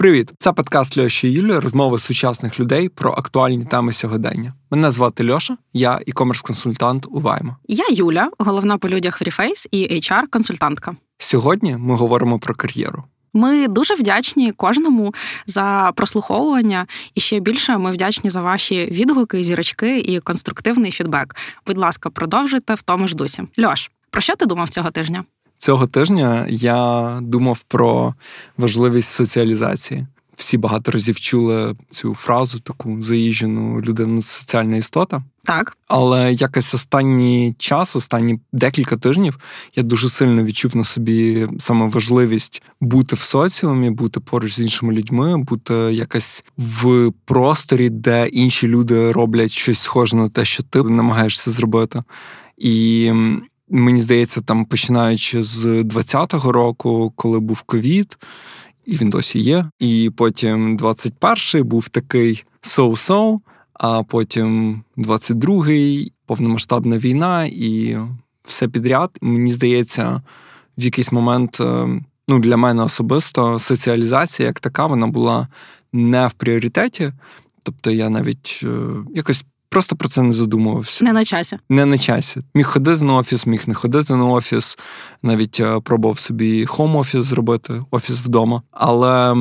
[0.00, 4.54] Привіт, це подкаст Льоші і Юлі, розмови сучасних людей про актуальні теми сьогодення.
[4.70, 7.56] Мене звати Льоша, я e-commerce консультант у Vaimo.
[7.68, 10.96] Я Юля, головна по людях в Reface і HR-консультантка.
[11.18, 13.04] Сьогодні ми говоримо про кар'єру.
[13.32, 15.14] Ми дуже вдячні кожному
[15.46, 21.36] за прослуховування, і ще більше ми вдячні за ваші відгуки, зірочки і конструктивний фідбек.
[21.66, 23.42] Будь ласка, продовжуйте в тому ж дусі.
[23.60, 25.24] Льош, про що ти думав цього тижня?
[25.58, 28.14] Цього тижня я думав про
[28.58, 30.06] важливість соціалізації.
[30.36, 35.22] Всі багато разів чули цю фразу, таку заїжджену людина соціальна істота.
[35.44, 35.76] Так.
[35.88, 39.38] Але якось останній час, останні декілька тижнів,
[39.76, 44.92] я дуже сильно відчув на собі саме важливість бути в соціумі, бути поруч з іншими
[44.92, 50.82] людьми, бути якось в просторі, де інші люди роблять щось схоже на те, що ти
[50.82, 52.02] намагаєшся зробити.
[52.58, 53.12] І
[53.70, 58.18] мені здається, там починаючи з 20-го року, коли був ковід,
[58.86, 59.70] і він досі є.
[59.78, 63.40] І потім 21-й був такий соу-соу,
[63.72, 67.98] а потім 22-й повномасштабна війна і
[68.44, 69.10] все підряд.
[69.20, 70.22] Мені здається,
[70.78, 71.60] в якийсь момент.
[71.60, 75.48] Е, ну, для мене особисто соціалізація як така, вона була
[75.92, 77.12] не в пріоритеті.
[77.62, 78.68] Тобто я навіть е,
[79.14, 81.04] якось Просто про це не задумувався.
[81.04, 81.58] Не на часі.
[81.68, 82.40] Не на часі.
[82.54, 84.78] Міг ходити на офіс, міг не ходити на офіс,
[85.22, 88.62] навіть е, пробував собі хом-офіс зробити, офіс вдома.
[88.70, 89.36] Але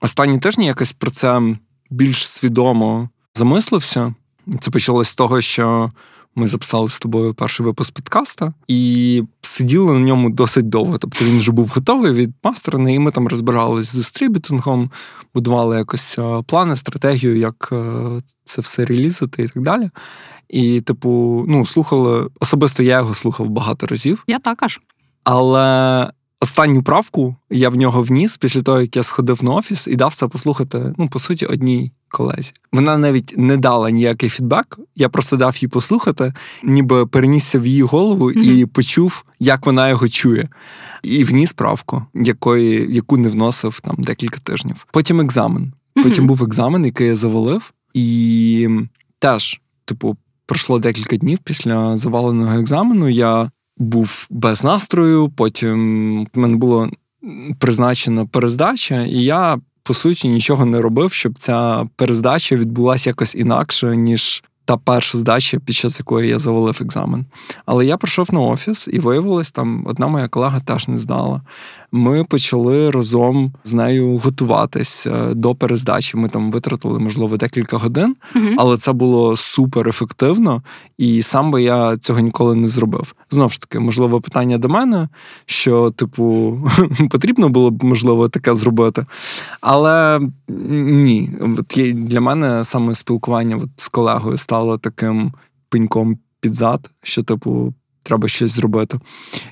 [0.00, 1.42] останні тижні якось про це
[1.90, 4.14] більш свідомо замислився.
[4.60, 5.92] Це почалось з того, що
[6.36, 10.98] ми записали з тобою перший випуск підкаста і сиділи на ньому досить довго.
[10.98, 14.90] Тобто він вже був готовий від відмастерний, і ми там розбиралися з дистриб'ютингом,
[15.34, 19.90] будували якось е, плани, стратегію, як е, це все релізити і так далі.
[20.48, 24.24] І, типу, ну, слухали, особисто я його слухав багато разів.
[24.26, 24.80] Я також.
[25.24, 26.10] Але
[26.44, 30.14] останню правку я в нього вніс після того, як я сходив на офіс і дав
[30.14, 32.52] це послухати, ну, по суті, одній колезі.
[32.72, 34.78] Вона навіть не дала ніякий фідбек.
[34.96, 36.32] Я просто дав їй послухати,
[36.62, 38.52] ніби перенісся в її голову mm-hmm.
[38.52, 40.48] і почув, як вона його чує.
[41.02, 44.86] І вніс правку, якої, яку не вносив там декілька тижнів.
[44.92, 45.72] Потім екзамен.
[45.94, 46.26] Потім mm-hmm.
[46.26, 48.68] був екзамен, який я завалив, і
[49.18, 50.16] теж, типу,
[50.46, 53.08] пройшло декілька днів після заваленого екзамену.
[53.08, 55.28] Я був без настрою.
[55.36, 56.90] Потім в мене було
[57.58, 63.96] призначена перездача, і я по суті нічого не робив, щоб ця перездача відбулася якось інакше,
[63.96, 67.24] ніж та перша здача, під час якої я завалив екзамен.
[67.66, 71.40] Але я прийшов на офіс, і виявилось, там одна моя колега теж не здала.
[71.92, 76.16] Ми почали разом з нею готуватись е, до перездачі.
[76.16, 78.46] Ми там витратили, можливо, декілька годин, угу.
[78.56, 80.62] але це було супер ефективно,
[80.98, 83.14] і сам би я цього ніколи не зробив.
[83.30, 85.08] Знову ж таки, можливо, питання до мене,
[85.46, 86.58] що, типу,
[87.10, 89.06] потрібно було б, можливо, таке зробити.
[89.60, 91.30] Але ні,
[91.94, 95.32] для мене саме спілкування з колегою стало таким
[95.68, 98.98] пеньком під зад, що, типу, треба щось зробити.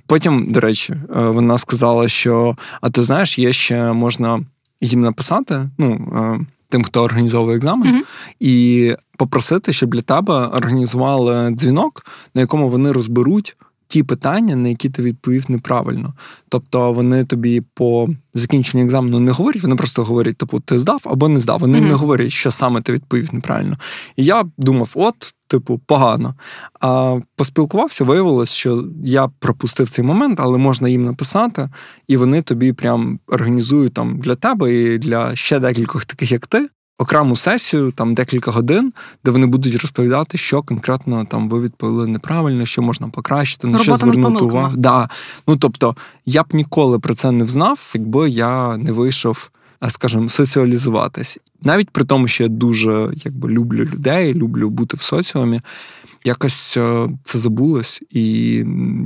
[0.06, 4.44] Потім, до речі, е, вона сказала, що а ти знаєш, є ще можна
[4.80, 8.04] їм написати, ну, е, тим, хто організовує екзамен, mm-hmm.
[8.40, 13.56] і попросити, щоб для тебе організували дзвінок, на якому вони розберуть
[13.92, 16.14] ті питання, на які ти відповів неправильно.
[16.48, 21.28] Тобто вони тобі по закінченню екзамену не говорять, вони просто говорять, типу, ти здав або
[21.28, 21.58] не здав.
[21.58, 21.88] Вони mm-hmm.
[21.88, 23.78] не говорять, що саме ти відповів неправильно.
[24.16, 26.34] І я думав, от, типу, погано.
[26.80, 31.70] А поспілкувався, виявилось, що я пропустив цей момент, але можна їм написати,
[32.08, 36.68] і вони тобі прям організують там для тебе і для ще декількох таких, як ти
[37.02, 38.92] окрему сесію, там декілька годин,
[39.24, 43.96] де вони будуть розповідати, що конкретно там ви відповіли неправильно, що можна покращити, на що
[43.96, 44.76] звернути увагу.
[44.76, 45.08] Да.
[45.48, 45.96] Ну тобто,
[46.26, 49.50] я б ніколи про це не взнав, якби я не вийшов,
[49.88, 51.38] скажімо, соціалізуватись.
[51.62, 55.60] Навіть при тому, що я дуже якби люблю людей, люблю бути в соціумі.
[56.24, 58.54] Якось е, це забулось, і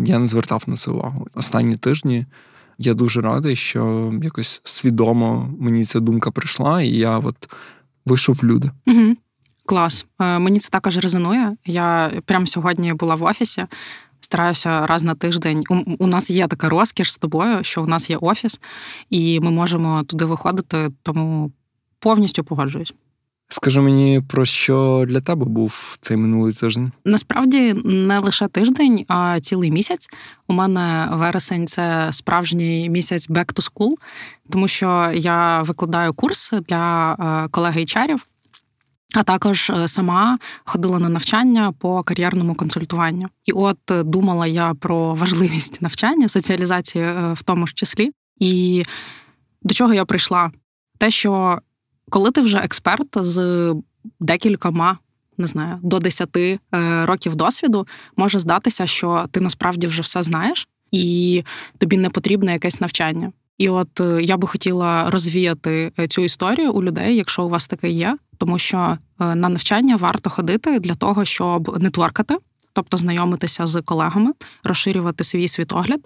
[0.06, 1.26] я не звертав на це увагу.
[1.34, 2.26] Останні тижні
[2.78, 7.48] я дуже радий, що якось свідомо мені ця думка прийшла, і я от
[8.06, 8.70] вийшов в люди.
[8.86, 9.16] Угу.
[9.66, 10.06] Клас.
[10.20, 11.56] Е, мені це також резонує.
[11.66, 13.66] Я прямо сьогодні була в офісі.
[14.20, 15.64] Стараюся раз на тиждень.
[15.70, 18.60] У, у нас є така розкіш з тобою, що у нас є офіс,
[19.10, 21.52] і ми можемо туди виходити, тому
[21.98, 22.94] повністю погоджуюсь.
[23.48, 26.92] Скажи мені, про що для тебе був цей минулий тиждень?
[27.04, 30.08] Насправді не лише тиждень, а цілий місяць.
[30.48, 33.90] У мене вересень це справжній місяць back to school,
[34.50, 38.16] тому що я викладаю курс для е, колеги HR,
[39.14, 43.28] а також е, сама ходила на навчання по кар'єрному консультуванню.
[43.44, 48.10] І от е, думала я про важливість навчання, соціалізації в тому ж числі.
[48.38, 48.82] І
[49.62, 50.50] до чого я прийшла?
[50.98, 51.58] те, що
[52.10, 53.74] коли ти вже експерт з
[54.20, 54.98] декількома.
[55.38, 56.58] Не знаю, до 10 е,
[57.06, 57.86] років досвіду
[58.16, 61.42] може здатися, що ти насправді вже все знаєш, і
[61.78, 63.32] тобі не потрібне якесь навчання.
[63.58, 67.66] І от е, я би хотіла розвіяти е, цю історію у людей, якщо у вас
[67.66, 72.36] таке є, тому що на навчання варто ходити для того, щоб нетворкати,
[72.72, 74.32] тобто знайомитися з колегами,
[74.64, 76.00] розширювати свій світогляд,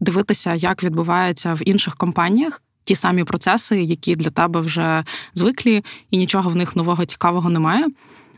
[0.00, 5.04] дивитися, як відбувається в інших компаніях ті самі процеси, які для тебе вже
[5.34, 7.86] звиклі, і нічого в них нового цікавого немає.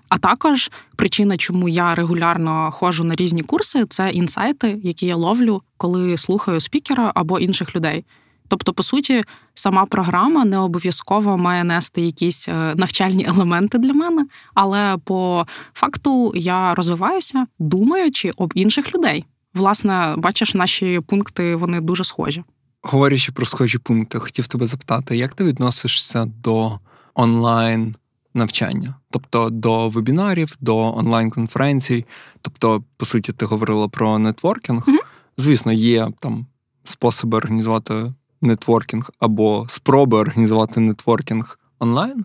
[0.08, 5.62] А також причина, чому я регулярно ходжу на різні курси, це інсайти, які я ловлю,
[5.76, 8.04] коли слухаю спікера або інших людей.
[8.48, 14.26] Тобто, по суті, сама програма не обов'язково має нести якісь е, навчальні елементи для мене,
[14.54, 19.24] але по факту я розвиваюся, думаючи об інших людей.
[19.54, 22.44] Власне, бачиш, наші пункти вони дуже схожі.
[22.82, 26.78] Говорячи про схожі пункти, хотів тебе запитати, як ти відносишся до
[27.14, 27.96] онлайн
[28.34, 32.04] навчання, тобто до вебінарів, до онлайн-конференцій.
[32.42, 34.82] Тобто, по суті, ти говорила про нетворкінг.
[34.82, 35.04] Mm-hmm.
[35.36, 36.46] Звісно, є там
[36.84, 42.24] способи організувати нетворкінг або спроби організувати нетворкінг онлайн.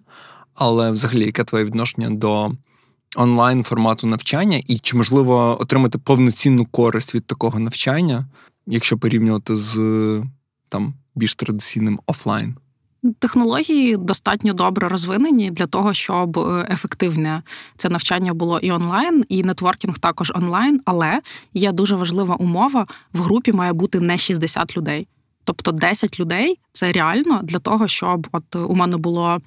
[0.56, 2.52] Але взагалі, яке твоє відношення до
[3.16, 8.26] онлайн формату навчання, і чи можливо отримати повноцінну користь від такого навчання,
[8.68, 9.78] якщо порівнювати з
[10.70, 12.56] там більш традиційним офлайн?
[13.20, 17.44] Технології достатньо добре розвинені для того, щоб е, ефективне
[17.76, 20.82] це навчання було і онлайн, і нетворкінг також онлайн.
[20.86, 21.22] Але
[21.54, 25.08] є дуже важлива умова: в групі має бути не 60 людей.
[25.44, 29.42] Тобто 10 людей це реально для того, щоб от у мене було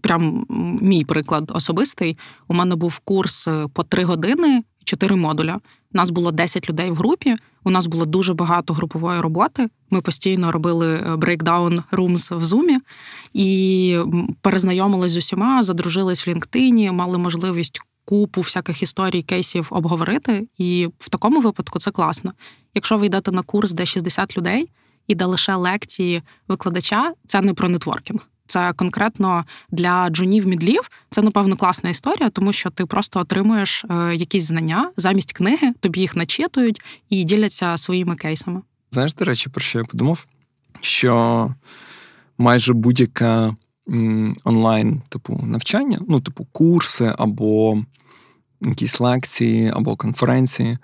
[0.00, 0.46] прям
[0.82, 2.18] мій приклад особистий.
[2.48, 5.60] У мене був курс е, по 3 години, 4 модуля.
[5.92, 7.36] Нас було 10 людей в групі.
[7.66, 9.68] У нас було дуже багато групової роботи.
[9.90, 12.78] Ми постійно робили breakout rooms в Zoom
[13.32, 13.98] і
[14.40, 20.48] перезнайомились з усіма, задружились в LinkedIn, мали можливість купу всяких історій, кейсів обговорити.
[20.58, 22.32] І в такому випадку це класно.
[22.74, 24.70] Якщо ви йдете на курс, де 60 людей
[25.06, 28.20] і де лише лекції викладача, це не про нетворкінг.
[28.46, 30.90] Це конкретно для джунів мідлів.
[31.10, 36.00] Це напевно класна історія, тому що ти просто отримуєш е, якісь знання замість книги, тобі
[36.00, 38.62] їх начитують і діляться своїми кейсами.
[38.90, 40.26] Знаєш, до речі, про що я подумав?
[40.80, 41.54] Що
[42.38, 43.54] майже будь-яке
[44.44, 47.82] онлайн типу навчання, ну, типу, курси або
[48.60, 50.78] якісь лекції, або конференції,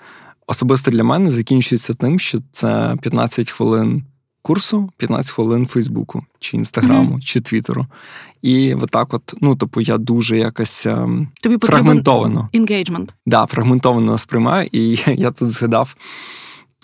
[0.46, 4.04] особисто для мене закінчується тим, що це 15 хвилин
[4.42, 7.20] курсу 15 хвилин Фейсбуку, чи Інстаграму, mm-hmm.
[7.20, 7.86] чи Твіттеру.
[8.42, 12.48] І отак, от, ну, типу, я дуже якось ем, Тобі фрагментовано.
[12.54, 13.08] Engagement.
[13.26, 14.68] Да, фрагментовано сприймаю.
[14.72, 15.96] І я тут згадав,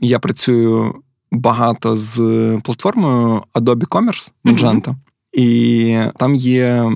[0.00, 0.94] я працюю
[1.32, 2.16] багато з
[2.64, 4.94] платформою Adobe Commerce Magento, mm-hmm.
[5.32, 6.92] і там є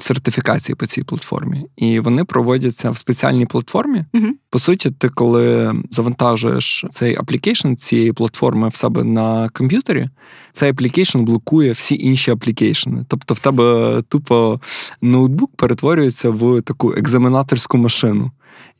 [0.00, 4.04] сертифікації по цій платформі, і вони проводяться в спеціальній платформі.
[4.14, 10.08] uh По суті, ти коли завантажуєш цей application цієї платформи в себе на комп'ютері,
[10.52, 13.04] цей application блокує всі інші application и.
[13.08, 14.60] Тобто, в тебе тупо
[15.02, 18.30] ноутбук перетворюється в таку екзаменаторську машину.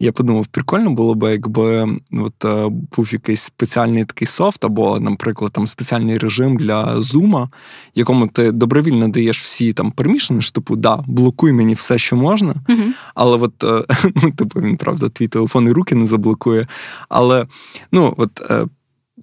[0.01, 5.53] Я подумав, прикольно було б, якби от, е, був якийсь спеціальний такий софт, або, наприклад,
[5.53, 7.51] там спеціальний режим для зума,
[7.95, 12.17] якому ти добровільно даєш всі там permission и, що типу, да, блокуй мені все, що
[12.17, 12.55] можна.
[12.69, 13.85] uh Але от, е,
[14.23, 16.67] ну, типу, він правда, твій телефон і руки не заблокує.
[17.09, 17.47] Але
[17.93, 18.67] ну, от е,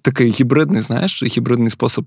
[0.02, 2.06] такий гібридний, знаєш, гібридний спосіб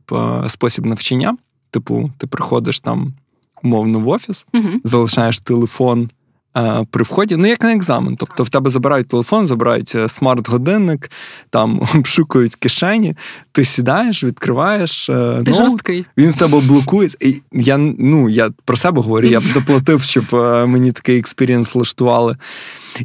[0.48, 1.36] спосіб навчання.
[1.70, 3.14] Типу, ти приходиш там
[3.62, 6.10] умовно в офіс, uh залишаєш телефон.
[6.56, 8.16] Е, при вході, ну як на екзамен.
[8.16, 11.10] Тобто в тебе забирають телефон, забирають е, смарт-годинник,
[11.50, 13.16] там обшукують кишені,
[13.52, 15.06] ти сідаєш, відкриваєш.
[15.06, 16.06] Ти ну, жорсткий.
[16.16, 17.08] Він в тебе блокує.
[17.20, 20.24] І Я ну, я про себе говорю, я б заплатив, щоб
[20.68, 22.36] мені такий experience влаштували.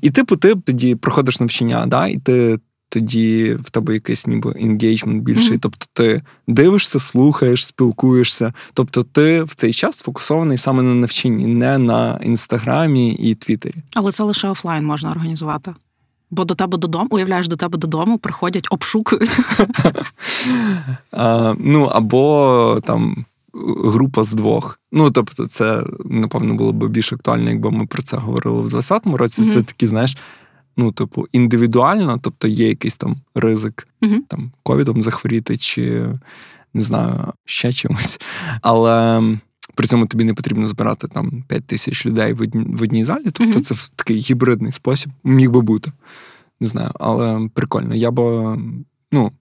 [0.01, 2.57] І типу, ти тоді проходиш навчання, да, і ти
[2.93, 5.57] тоді в тебе якийсь ніби інгейджмент більший.
[5.57, 5.59] Mm-hmm.
[5.61, 8.53] Тобто ти дивишся, слухаєш, спілкуєшся.
[8.73, 13.75] Тобто, ти в цей час сфокусований саме на навчанні, не на інстаграмі і Твіттері.
[13.95, 15.73] Але це лише офлайн можна організувати.
[16.31, 19.37] Бо до тебе додому, уявляєш, до тебе додому приходять, обшукують.
[21.11, 23.25] А, Ну або там
[23.83, 24.79] група з двох.
[24.91, 29.19] Ну тобто, це напевно було б більш актуально, якби ми про це говорили в 2020
[29.19, 29.41] році.
[29.41, 29.53] Mm-hmm.
[29.53, 30.17] Це такі, знаєш
[30.77, 36.09] ну, типу, індивідуально, тобто є якийсь там ризик uh там ковідом захворіти, чи
[36.73, 38.19] не знаю, ще чимось.
[38.61, 39.21] Але
[39.75, 43.23] при цьому тобі не потрібно збирати там 5 тисяч людей в одній, в одній залі.
[43.23, 45.91] Тобто uh це такий гібридний спосіб, міг би бути.
[46.59, 47.95] Не знаю, але прикольно.
[47.95, 48.19] Я б
[49.11, 49.31] ну,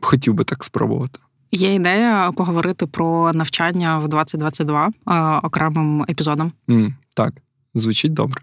[0.00, 1.18] хотів би так спробувати.
[1.52, 6.52] Є ідея поговорити про навчання в 2022 е, окремим епізодом.
[6.68, 7.34] Mm, так,
[7.74, 8.42] звучить добре.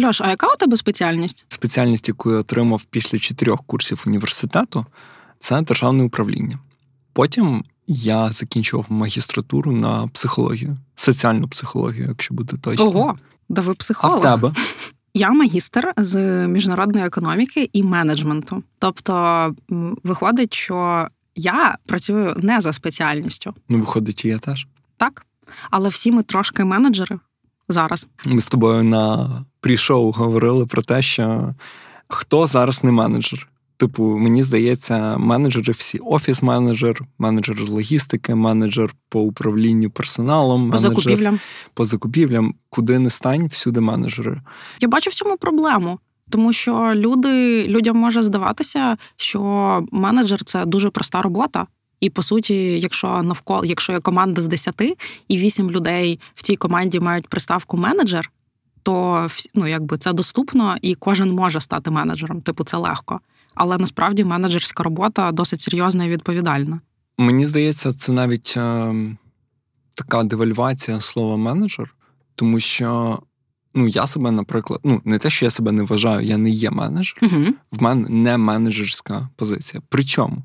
[0.00, 1.44] Льош, а яка у тебе спеціальність?
[1.48, 4.86] Спеціальність, яку я отримав після чотирьох курсів університету,
[5.38, 6.58] це державне управління.
[7.12, 12.84] Потім я закінчував магістратуру на психологію, соціальну психологію, якщо бути точно.
[12.86, 13.18] Ого,
[13.48, 14.16] да ви психолог.
[14.26, 14.52] А в тебе?
[15.14, 18.62] Я магістр з міжнародної економіки і менеджменту.
[18.78, 19.54] Тобто,
[20.04, 23.54] виходить, що я працюю не за спеціальністю.
[23.68, 24.66] Ну, виходить, і я теж.
[24.96, 25.26] Так.
[25.70, 27.18] Але всі ми трошки менеджери
[27.68, 28.06] зараз.
[28.24, 29.28] Ми з тобою на
[29.66, 31.54] прі-шоу говорили про те, що
[32.08, 33.48] хто зараз не менеджер.
[33.76, 41.40] Типу, мені здається, менеджери всі офіс-менеджер, менеджер з логістики, менеджер по управлінню персоналом, по закупівлям.
[41.74, 44.40] По закупівлям, куди не стань, всюди менеджери.
[44.80, 45.98] Я бачу в цьому проблему.
[46.30, 49.40] Тому що люди людям може здаватися, що
[49.92, 51.66] менеджер це дуже проста робота.
[52.00, 54.82] І по суті, якщо навколо, якщо є команда з 10
[55.28, 58.30] і 8 людей в цій команді мають приставку менеджер,
[58.86, 62.40] то ну, якби це доступно і кожен може стати менеджером.
[62.40, 63.20] Типу, це легко
[63.56, 66.80] але насправді менеджерська робота досить серйозна і відповідальна.
[67.18, 68.94] Мені здається, це навіть е,
[69.94, 71.94] така девальвація слова менеджер,
[72.34, 73.18] тому що
[73.74, 76.70] ну, я себе, наприклад, ну не те, що я себе не вважаю, я не є
[76.70, 77.18] менеджер.
[77.22, 77.44] Угу.
[77.72, 79.82] В мене не менеджерська позиція.
[79.88, 80.42] Причому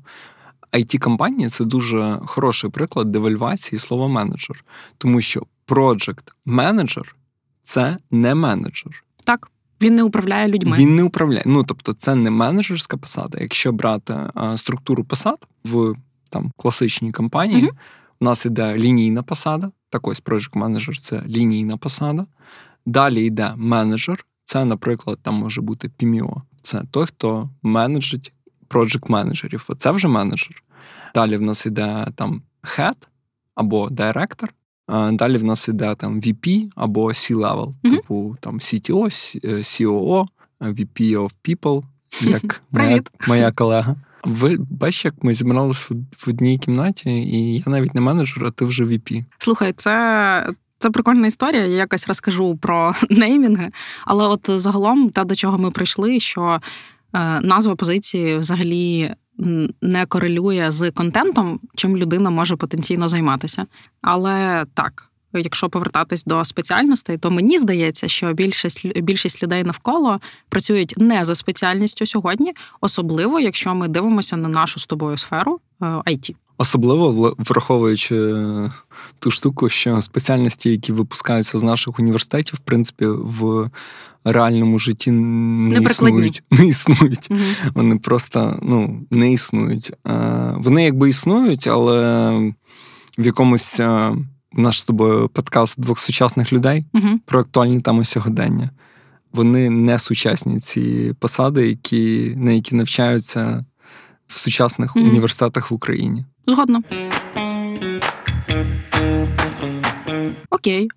[0.72, 4.64] it компанії це дуже хороший приклад девальвації слова менеджер,
[4.98, 7.16] тому що project менеджер
[7.62, 9.04] це не менеджер.
[9.24, 9.48] Так.
[9.82, 10.76] Він не управляє людьми.
[10.76, 11.42] Він не управляє.
[11.46, 13.38] Ну тобто, це не менеджерська посада.
[13.40, 15.94] Якщо брати а, структуру посад в
[16.30, 17.72] там класичній компанії, uh
[18.20, 19.70] у нас іде лінійна посада.
[19.90, 22.26] Так ось project менеджер це лінійна посада.
[22.86, 24.26] Далі йде менеджер.
[24.44, 26.42] Це, наприклад, там може бути PMO.
[26.62, 28.32] Це той, хто менеджить
[28.68, 29.68] project менеджерів.
[29.78, 30.62] Це вже менеджер.
[31.14, 32.42] Далі в нас іде там
[32.76, 32.96] head
[33.54, 34.54] або директор.
[34.88, 37.90] Далі в нас іде там VP або C-level, mm-hmm.
[37.90, 39.02] типу там CTO,
[39.44, 40.26] COO,
[40.60, 41.82] VP of People,
[42.20, 43.96] як моя, моя колега.
[44.24, 48.64] Ви бачите, як ми зібралися в одній кімнаті, і я навіть не менеджер, а ти
[48.64, 49.24] вже VP.
[49.38, 50.52] Слухай, це.
[50.78, 53.70] Це прикольна історія, я якось розкажу про неймінги.
[54.04, 56.60] Але от загалом, те, до чого ми прийшли, що
[57.14, 59.14] е, назва позиції взагалі
[59.82, 63.66] не корелює з контентом, чим людина може потенційно займатися.
[64.02, 65.08] Але так.
[65.34, 71.34] Якщо повертатись до спеціальностей, то мені здається, що більшість більшість людей навколо працюють не за
[71.34, 76.34] спеціальністю сьогодні, особливо якщо ми дивимося на нашу з тобою сферу IT.
[76.62, 78.34] Особливо враховуючи
[79.18, 83.70] ту штуку, що спеціальності, які випускаються з наших університетів, в принципі, в
[84.24, 86.42] реальному житті не, не існують.
[86.50, 87.28] Не існують.
[87.30, 87.40] Угу.
[87.74, 89.92] Вони просто ну, не існують.
[90.54, 92.30] Вони якби існують, але
[93.18, 93.78] в якомусь
[94.52, 97.08] наш з тобою подкаст двох сучасних людей угу.
[97.26, 98.70] про актуальні теми сьогодення.
[99.32, 103.64] Вони не сучасні ці посади, які, на які навчаються
[104.26, 105.06] в сучасних угу.
[105.06, 106.24] університетах в Україні.
[106.46, 106.82] Згодно.
[110.50, 110.88] Окей.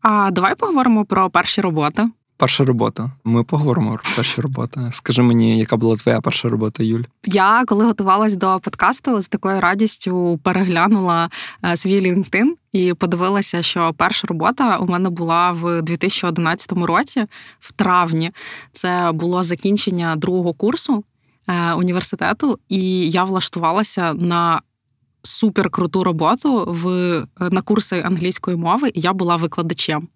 [0.00, 2.08] А давай поговоримо про перші роботи.
[2.36, 3.10] Перша робота.
[3.24, 4.80] Ми поговоримо про перші роботи.
[4.90, 7.02] Скажи мені, яка була твоя перша робота, Юль?
[7.26, 11.30] Я коли готувалась до подкасту, з такою радістю переглянула
[11.64, 17.26] е, свій LinkedIn і подивилася, що перша робота у мене була в 2011 році,
[17.60, 18.30] в травні.
[18.72, 21.04] Це було закінчення другого курсу
[21.48, 24.60] е, університету, і я влаштувалася на
[25.42, 26.84] суперкруту роботу в
[27.50, 30.08] на курси англійської мови, і я була викладачем.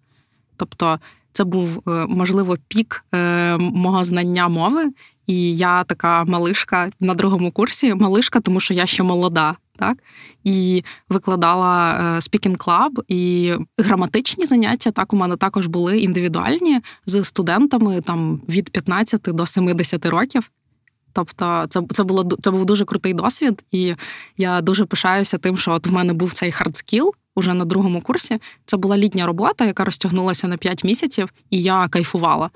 [0.57, 0.99] Тобто
[1.31, 4.91] це був, е, можливо, пік е, мого знання мови.
[5.27, 9.97] І я така малишка на другому курсі, малишка, тому що я ще молода, так
[10.43, 18.01] і викладала Speaking Club, і граматичні заняття так у мене також були індивідуальні з студентами
[18.01, 20.51] там від 15 до 70 років.
[21.17, 23.95] Тобто, це це було це був дуже крутий досвід, і
[24.37, 28.01] я дуже пишаюся тим, що от в мене був цей hard skill уже на другому
[28.01, 28.39] курсі.
[28.65, 32.49] Це була літня робота, яка розтягнулася на 5 місяців, і я кайфувала.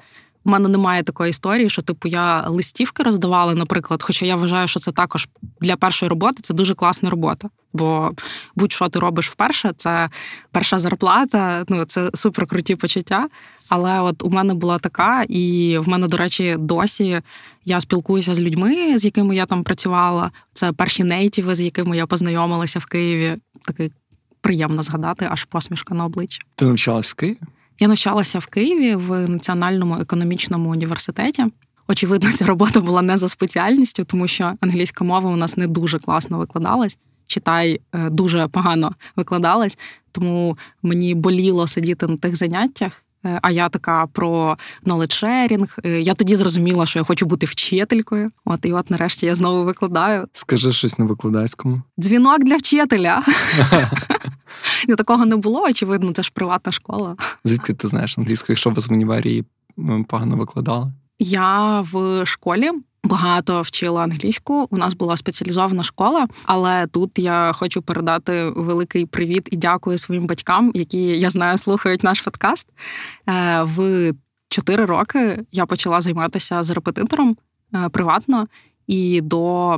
[0.44, 4.04] У мене немає такої історії, що типу я листівки роздавала, наприклад.
[4.04, 5.28] Хоча я вважаю, що це також
[5.62, 7.50] для першої роботи це дуже класна робота.
[7.74, 8.12] Бо
[8.56, 10.10] будь-що ти робиш вперше, це
[10.52, 13.28] перша зарплата, ну це супер круті почуття.
[13.72, 17.22] Але от у мене була така, і в мене, до речі, досі
[17.66, 20.32] я спілкуюся з людьми, з якими я там працювала.
[20.54, 23.38] Це перші нейтіви, з якими я познайомилася в Києві.
[23.66, 23.92] Такий
[24.42, 26.42] приємно згадати, аж посмішка на обличчі.
[26.56, 27.38] Ти навчалась в Києві?
[27.80, 31.46] Я навчалася в Києві в Національному економічному університеті.
[31.88, 36.00] Очевидно, ця робота була не за спеціальністю, тому що англійська мова у нас не дуже
[36.00, 36.98] класно викладалась.
[37.28, 39.78] Читай е, дуже погано викладалась,
[40.12, 43.04] тому мені боліло сидіти на тих заняттях.
[43.26, 45.80] Е, а я така про knowledge sharing.
[45.86, 48.32] Е, Я тоді зрозуміла, що я хочу бути вчителькою.
[48.46, 50.28] От і от нарешті я знову викладаю.
[50.34, 51.82] Скажи щось на викладацькому.
[52.00, 53.24] Дзвінок для вчителя.
[54.88, 57.16] Ну, Такого не було, очевидно, це ж приватна школа.
[57.46, 59.44] Звідки ти знаєш англійську, якщо вас в універі
[60.08, 60.94] погано викладали?
[61.20, 62.72] Я в школі
[63.04, 64.68] багато вчила англійську.
[64.70, 70.28] У нас була спеціалізована школа, але тут я хочу передати великий привіт і дякую своїм
[70.28, 72.68] батькам, які я знаю слухають наш подкаст.
[73.30, 74.12] Е, в
[74.50, 77.38] чотири роки я почала займатися з репетитором
[77.76, 78.48] е, приватно,
[78.88, 79.78] і до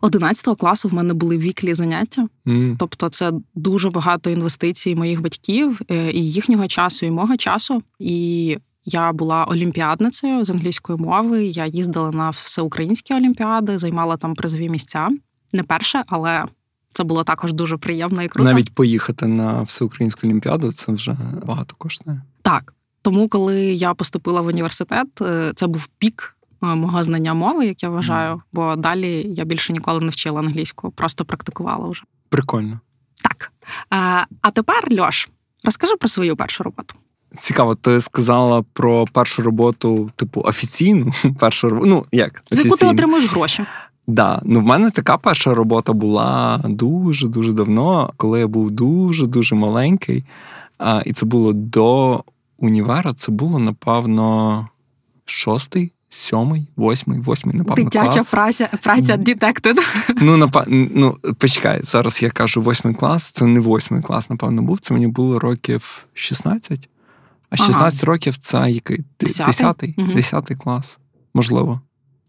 [0.00, 2.28] 11 класу в мене були віклі заняття.
[2.46, 2.76] Mm.
[2.78, 7.82] Тобто, це дуже багато інвестицій моїх батьків е, і їхнього часу, і мого часу.
[7.98, 11.44] І я була олімпіадницею з англійської мови.
[11.44, 15.08] Я їздила на всеукраїнські олімпіади, займала там призові місця.
[15.52, 16.44] Не перше, але
[16.88, 18.50] це було також дуже приємно і круто.
[18.50, 22.22] Навіть поїхати на всеукраїнську олімпіаду це вже багато коштує.
[22.42, 22.74] Так.
[23.02, 27.82] Тому, коли я поступила в університет, е, це був пік е, мого знання мови, як
[27.82, 28.40] я вважаю, mm.
[28.52, 32.02] бо далі я більше ніколи не вчила англійську, просто практикувала вже.
[32.28, 32.80] Прикольно.
[33.22, 33.52] Так.
[33.72, 35.28] Е, а тепер, Льош,
[35.64, 36.94] розкажи про свою першу роботу.
[37.40, 41.88] Цікаво, ти сказала про першу роботу, типу, офіційну першу роботу.
[41.88, 42.42] Ну, як?
[42.50, 43.64] За яку ти отримуєш гроші?
[44.06, 49.26] Да, ну в мене така перша робота була дуже дуже давно, коли я був дуже
[49.26, 50.24] дуже маленький.
[50.78, 52.24] А, І це було до
[52.58, 53.14] універа.
[53.14, 54.68] Це було напевно
[55.24, 57.84] шостий, сьомий, восьмий, восьмий, напевно.
[57.84, 59.78] Дитяча праця праця дітектед.
[60.20, 60.64] Ну, напа...
[60.68, 63.30] ну, почекай, зараз я кажу восьмий клас.
[63.30, 64.80] Це не восьмий клас, напевно, був.
[64.80, 66.88] Це мені було років 16.
[67.52, 68.12] А 16 ага.
[68.12, 69.00] років це який?
[69.20, 69.94] Десятий?
[70.14, 70.98] Десятий клас,
[71.34, 71.80] можливо.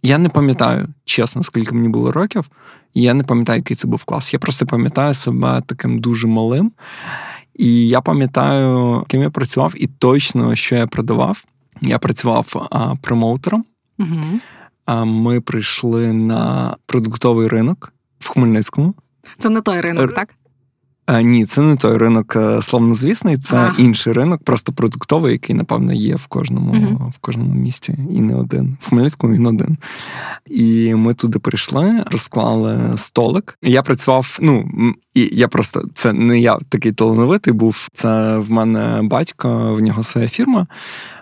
[0.02, 2.50] Я не пам'ятаю, чесно, скільки мені було років.
[2.94, 4.34] Я не пам'ятаю, який це був клас.
[4.34, 6.72] Я просто пам'ятаю себе таким дуже малим.
[7.56, 11.46] І я пам'ятаю, ким я працював, і точно, що я продавав.
[11.82, 13.66] Я працював а, промоутером.
[14.00, 14.40] Угу.
[14.86, 18.94] А Ми прийшли на продуктовий ринок в Хмельницькому.
[19.38, 20.14] Це не той ринок, Р...
[20.14, 20.36] так?
[21.06, 23.74] А, Ні, це не той ринок е, славнозвісний, це а.
[23.78, 28.36] інший ринок, просто продуктовий, який, напевно, є в кожному uh в кожному місті, і не
[28.36, 28.78] один.
[28.80, 29.78] В Хмельницькому він один.
[30.46, 33.58] І ми туди прийшли, розклали столик.
[33.62, 34.70] Я працював, ну
[35.14, 37.88] і я просто це не я такий талановитий був.
[37.94, 40.68] Це в мене батько, в нього своя фірма,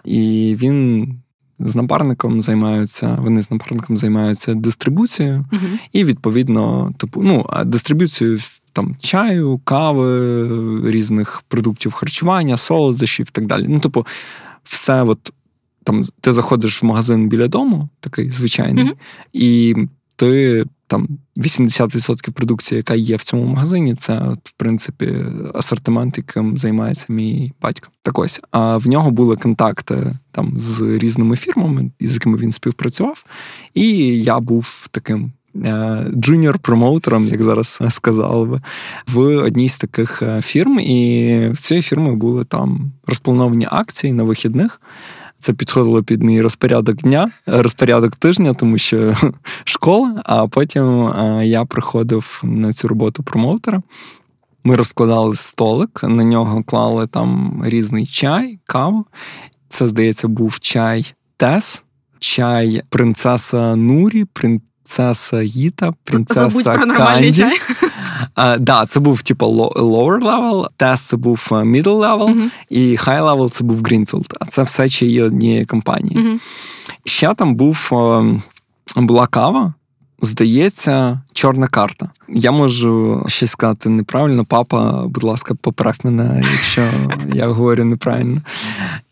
[0.06, 1.08] і він.
[1.64, 5.80] З напарником займаються, вони з напарником займаються дистрибуцією, uh-huh.
[5.92, 8.40] і відповідно, типу, ну дистрибуцією
[8.74, 13.66] там чаю, кави, різних продуктів харчування, солодощів і так далі.
[13.70, 14.06] Ну, типу,
[14.64, 15.34] все, от
[15.84, 18.96] там ти заходиш в магазин біля дому, такий звичайний, mm-hmm.
[19.34, 19.76] і
[20.16, 21.08] ти там
[21.38, 25.16] 80% продукції, яка є в цьому магазині, це от, в принципі
[25.54, 27.90] асортимент, яким займається мій батько.
[28.02, 33.26] Так ось, а в нього були контакти там з різними фірмами, з якими він співпрацював,
[33.74, 33.88] і
[34.24, 38.62] я був таким junior промоутером, як зараз сказали би,
[39.14, 40.80] в одній з таких е, фірм.
[40.80, 44.82] І в цієї фірми були там розплановані акції на вихідних.
[45.38, 49.16] Це підходило під мій розпорядок дня, розпорядок тижня, тому що
[49.64, 50.22] школа.
[50.26, 53.82] А потім е, я приходив на цю роботу промоутера.
[54.64, 59.06] Ми розкладали столик, на нього клали там різний чай, каву.
[59.68, 61.84] Це, здається, був чай Тес,
[62.20, 64.26] чай принцеса Нурі,
[64.82, 67.60] принцеса Їта, принцеса Забудь про нормальний чай.
[68.36, 72.50] А, да, це був типу lower level, тест це був е, middle level, uh-huh.
[72.70, 74.34] і high level це був Greenfield.
[74.40, 76.18] А це все ще є однієї компанії.
[76.18, 76.40] Uh-huh.
[77.06, 78.42] Ще там був ем,
[78.96, 79.74] була кава,
[80.22, 82.10] Здається, чорна карта.
[82.30, 84.46] Я можу щось сказати неправильно.
[84.46, 86.88] Папа, будь ласка, поправ мене, якщо
[87.34, 88.42] я говорю неправильно.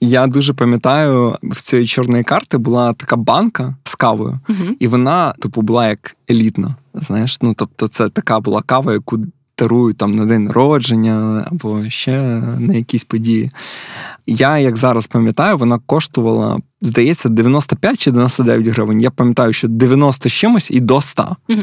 [0.01, 4.39] Я дуже пам'ятаю, в цієї чорної карти була така банка з кавою,
[4.79, 6.75] і вона, типу, була як елітна.
[6.93, 9.19] Знаєш, ну тобто, це така була кава, яку
[9.59, 12.21] дарують там на день народження або ще
[12.59, 13.51] на якісь події.
[14.27, 19.01] Я, як зараз пам'ятаю, вона коштувала, здається, 95 чи 99 гривень.
[19.01, 21.35] Я пам'ятаю, що 90 з чимось і до 100.
[21.49, 21.61] Угу.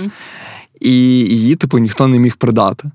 [0.80, 2.90] І її, типу, ніхто не міг продати.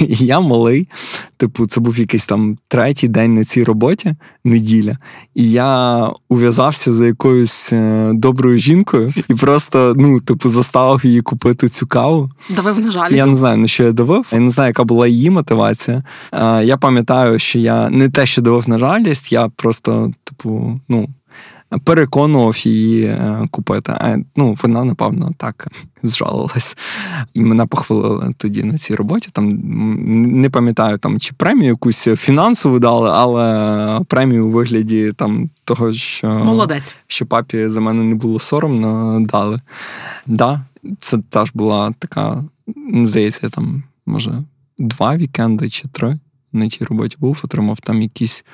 [0.00, 0.88] І я малий,
[1.36, 4.98] типу, це був якийсь там третій день на цій роботі, неділя,
[5.34, 11.68] і я ув'язався за якоюсь е, доброю жінкою і просто, ну, типу, заставив її купити
[11.68, 12.30] цю каву.
[12.50, 13.16] Давив на жалість?
[13.16, 14.26] Я не знаю, на що я давив.
[14.32, 16.02] Я не знаю, яка була її мотивація.
[16.62, 21.08] Я пам'ятаю, що я не те, що давив на жалість, я просто, типу, ну.
[21.84, 23.92] Переконував її е, купити.
[23.92, 25.68] А ну, вона, напевно, так
[26.02, 26.76] зжалилась.
[27.34, 29.28] І мене похвалили тоді на цій роботі.
[29.32, 29.60] Там
[30.40, 36.28] не пам'ятаю, там чи премію якусь фінансову дали, але премію у вигляді там того, що
[36.28, 36.96] Молодець.
[37.06, 39.60] що папі за мене не було соромно, дали.
[40.26, 40.60] Да,
[41.00, 42.44] Це теж була така,
[42.94, 44.42] здається, там, може,
[44.78, 46.18] два вікенди чи три
[46.52, 48.44] на тій роботі був, отримав там якісь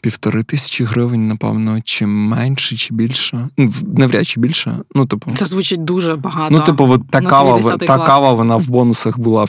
[0.00, 3.48] півтори тисячі гривень, напевно, чи менше, чи більше.
[3.56, 4.78] Ну, навряд чи більше.
[4.94, 6.54] Ну, типу, Це звучить дуже багато.
[6.54, 9.46] Ну, типу, от та кава, та кава, вона в бонусах була.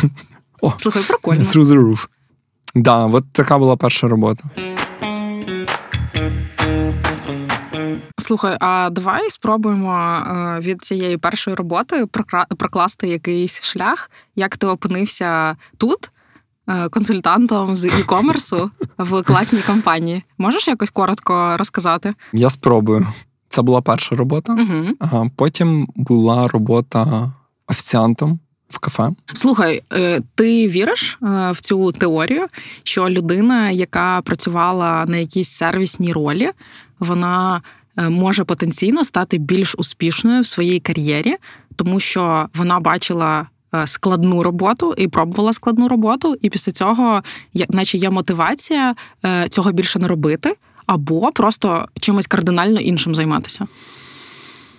[0.60, 1.42] О, Слухай, прикольно.
[1.42, 2.06] Through the roof.
[2.74, 4.44] Да, от така була перша робота.
[8.18, 12.06] Слухай, а давай спробуємо е, від цієї першої роботи
[12.58, 16.10] прокласти якийсь шлях, як ти опинився тут,
[16.90, 20.22] консультантом з e-комерсу в класній компанії.
[20.38, 22.14] Можеш якось коротко розказати?
[22.32, 23.06] Я спробую.
[23.48, 24.52] Це була перша робота.
[24.52, 24.84] Угу.
[25.00, 27.32] А Потім була робота
[27.66, 29.10] офіціантом в кафе.
[29.32, 32.46] Слухай, е, ти віриш е, в цю теорію,
[32.82, 36.50] що людина, яка працювала на якійсь сервісній ролі,
[36.98, 37.62] вона
[38.08, 41.36] може потенційно стати більш успішною в своїй кар'єрі,
[41.76, 47.22] тому що вона бачила Е, складну роботу і пробувала складну роботу, і після цього,
[47.68, 53.66] наче є мотивація е, цього більше не робити, або просто чимось кардинально іншим займатися.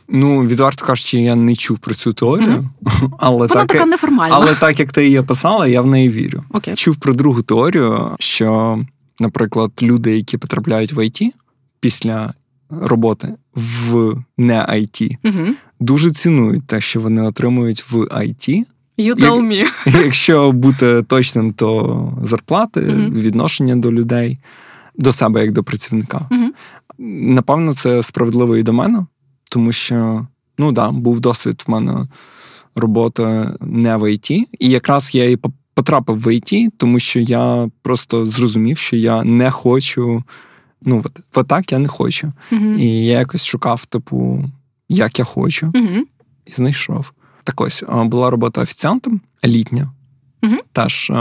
[0.09, 3.11] Ну, відверто кажучи, я не чув про цю теорію, mm-hmm.
[3.19, 4.35] але Вона так, така неформальна.
[4.35, 6.43] Але так як ти її описала, я в неї вірю.
[6.49, 6.75] Okay.
[6.75, 8.79] Чув про другу теорію, що,
[9.19, 11.21] наприклад, люди, які потрапляють в ІТ
[11.79, 12.33] після
[12.69, 15.51] роботи в не IT, mm-hmm.
[15.79, 18.63] дуже цінують те, що вони отримують в IT,
[18.97, 19.65] You tell me.
[20.03, 23.11] Якщо бути точним, то зарплати, uh-huh.
[23.11, 24.37] відношення до людей,
[24.95, 26.27] до себе як до працівника.
[26.31, 26.49] Uh-huh.
[27.35, 29.05] Напевно, це справедливо і до мене,
[29.49, 32.05] тому що ну да, був досвід в мене
[32.75, 35.37] роботи не в ІТ, і якраз я і
[35.73, 40.23] потрапив в ІТ, тому що я просто зрозумів, що я не хочу.
[40.81, 42.33] Ну, от, от так я не хочу.
[42.51, 42.77] Uh-huh.
[42.77, 44.43] І я якось шукав, типу,
[44.89, 45.73] як я хочу,
[46.45, 47.11] і знайшов.
[47.47, 49.91] Так ось була робота офіціантом літня,
[50.43, 50.55] угу.
[50.71, 51.11] теж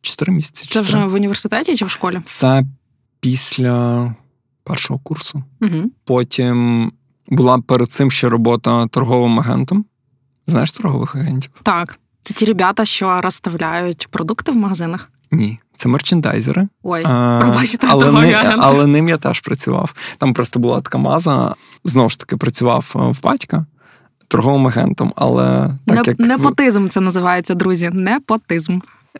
[0.00, 0.66] чотири місяці.
[0.70, 2.20] Це вже в університеті чи в школі?
[2.24, 2.64] Це
[3.20, 4.14] після
[4.64, 5.42] першого курсу.
[5.60, 5.90] Угу.
[6.04, 6.92] Потім
[7.28, 9.84] була перед цим ще робота торговим агентом.
[10.46, 11.50] Знаєш торгових агентів?
[11.62, 11.98] Так.
[12.22, 15.10] Це ті ребята, що розставляють продукти в магазинах.
[15.30, 16.68] Ні, це мерчендайзери.
[16.82, 17.02] Ой,
[17.40, 19.94] пробачте, але, ни, але ним я теж працював.
[20.18, 21.54] Там просто була така маза.
[21.84, 23.66] Знову ж таки, працював в батька
[24.28, 26.18] торговим агентом, але так Не, як...
[26.18, 27.90] непотизм це називається, друзі.
[27.92, 28.78] Непотизм.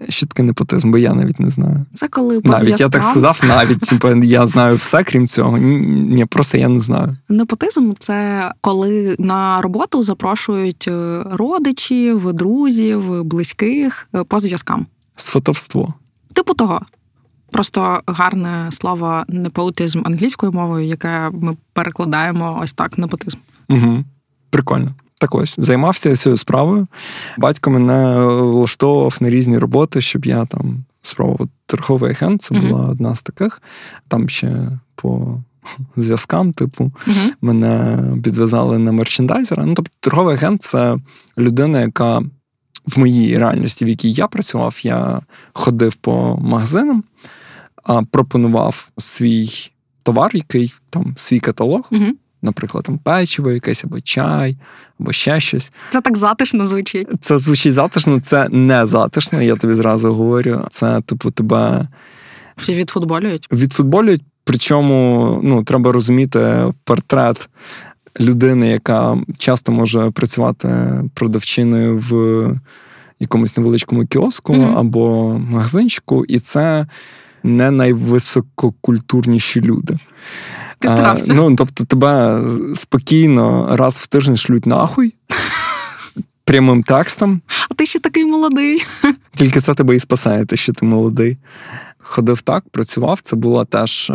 [0.09, 1.87] Що таке непотизм, бо я навіть не знаю.
[1.95, 2.85] Це коли по навіть зв'язкам...
[2.85, 5.59] я так сказав, навіть типу, я знаю все, крім цього.
[5.59, 7.17] Ні, просто я не знаю.
[7.29, 14.87] Непотизм це коли на роботу запрошують е, родичів, друзів, близьких е, по зв'язкам.
[15.17, 15.95] Сфотовство.
[16.33, 16.81] Типу того.
[17.51, 23.39] Просто гарне слово непотизм англійською мовою, яке ми перекладаємо ось так: непотизм.
[23.69, 24.05] Угу.
[24.51, 24.95] Прикольно.
[25.19, 26.87] Так ось займався цією справою.
[27.39, 32.43] Батько мене влаштовував на різні роботи, щоб я там спробував торговий агент.
[32.43, 32.91] Це була uh-huh.
[32.91, 33.63] одна з таких.
[34.09, 35.41] Там ще по
[35.97, 37.31] зв'язкам, типу, uh-huh.
[37.41, 39.67] мене підв'язали на мерчендайзера.
[39.67, 40.99] Ну, тобто, торговий агент це
[41.39, 42.23] людина, яка
[42.87, 45.21] в моїй реальності, в якій я працював, я
[45.53, 47.05] ходив по магазинам,
[48.11, 49.51] пропонував свій
[50.03, 51.89] товар, який там свій каталог.
[51.91, 54.57] Uh-huh наприклад, там печиво, якесь або чай,
[55.01, 55.73] або ще щось.
[55.91, 57.09] Це так затишно звучить.
[57.21, 60.67] Це звучить затишно, це не затишно, я тобі зразу говорю.
[60.71, 61.89] Це, типу, тебе
[62.57, 63.49] всі відфутболюють?
[63.53, 67.49] Відфутболюють, причому ну, треба розуміти портрет
[68.21, 70.69] людини, яка часто може працювати
[71.15, 72.51] продавчиною в
[73.21, 74.79] якомусь невеличкому кіоску mm-hmm.
[74.79, 76.87] або магазинчику, і це
[77.43, 79.97] не найвисококультурніші люди.
[80.79, 81.33] Ти старався.
[81.33, 82.43] А, ну, тобто, тебе
[82.75, 85.15] спокійно раз в тиждень шлють нахуй.
[86.45, 87.41] Прямим текстом.
[87.71, 88.83] А ти ще такий молодий.
[89.35, 91.39] Тільки це тебе і спасає, те, що ти молодий.
[91.99, 93.21] Ходив так, працював.
[93.21, 94.13] Це була теж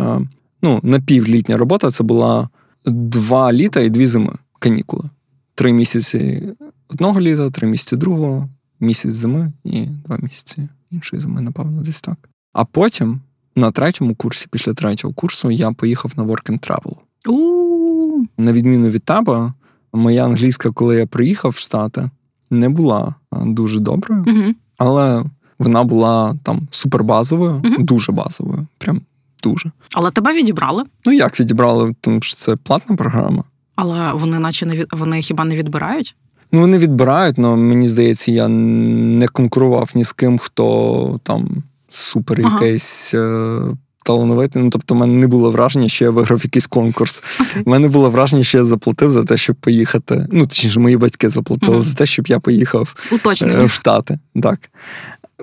[0.62, 1.90] ну, напівлітня робота.
[1.90, 2.48] Це була
[2.84, 5.10] два літа і дві зими канікули.
[5.54, 6.48] Три місяці
[6.88, 8.48] одного літа, три місяці другого,
[8.80, 12.28] місяць зими і два місяці іншої зими, напевно, десь так.
[12.52, 13.20] А потім
[13.56, 16.96] на третьому курсі, після третього курсу, я поїхав на Work and Travel.
[17.28, 18.26] У-у-у.
[18.38, 19.52] На відміну від тебе,
[19.92, 22.10] моя англійська, коли я приїхав в Штати,
[22.50, 24.54] не була дуже доброю, uh-huh.
[24.78, 25.24] але
[25.58, 27.82] вона була там супербазовою, uh-huh.
[27.82, 28.66] дуже базовою.
[28.78, 29.00] Прям
[29.42, 29.70] дуже.
[29.94, 30.84] Але тебе відібрали?
[31.04, 33.44] Ну як відібрали, тому що це платна програма.
[33.76, 34.86] Але вони, наче не від...
[34.92, 36.16] вони хіба не відбирають?
[36.52, 41.62] Ну, вони відбирають, але мені здається, я не конкурував ні з ким, хто там
[41.92, 42.54] супер ага.
[42.54, 43.60] якийсь е,
[44.04, 44.62] талановитий.
[44.62, 47.22] Ну, тобто, в мене не було враження, що я виграв якийсь конкурс.
[47.66, 50.26] У мене було враження, що я заплатив за те, щоб поїхати.
[50.30, 51.82] Ну, точніше, мої батьки заплатили ага.
[51.82, 53.64] за те, щоб я поїхав Уточнення.
[53.64, 54.18] в Штати.
[54.42, 54.58] Так.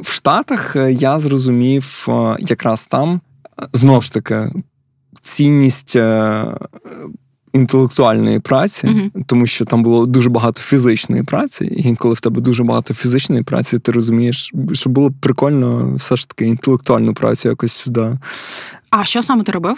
[0.01, 3.21] В Штатах е, я зрозумів е, якраз там
[3.73, 4.51] знову ж таки
[5.21, 5.97] цінність
[7.53, 9.23] інтелектуальної праці, uh-huh.
[9.25, 13.43] тому що там було дуже багато фізичної праці, і коли в тебе дуже багато фізичної
[13.43, 18.17] праці, ти розумієш, що було б прикольно все ж таки інтелектуальну працю якось сюди.
[18.89, 19.77] А що саме ти робив?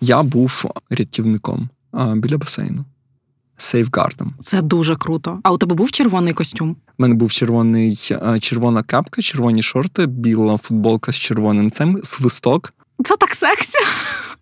[0.00, 2.84] Я був рятівником а, біля басейну.
[3.58, 4.34] Сейфгардом.
[4.40, 5.40] Це дуже круто.
[5.42, 6.70] А у тебе був червоний костюм?
[6.70, 7.96] У мене був червоний,
[8.40, 12.74] червона капка, червоні шорти, біла футболка з червоним цим, свисток.
[13.04, 13.78] Це так сексі.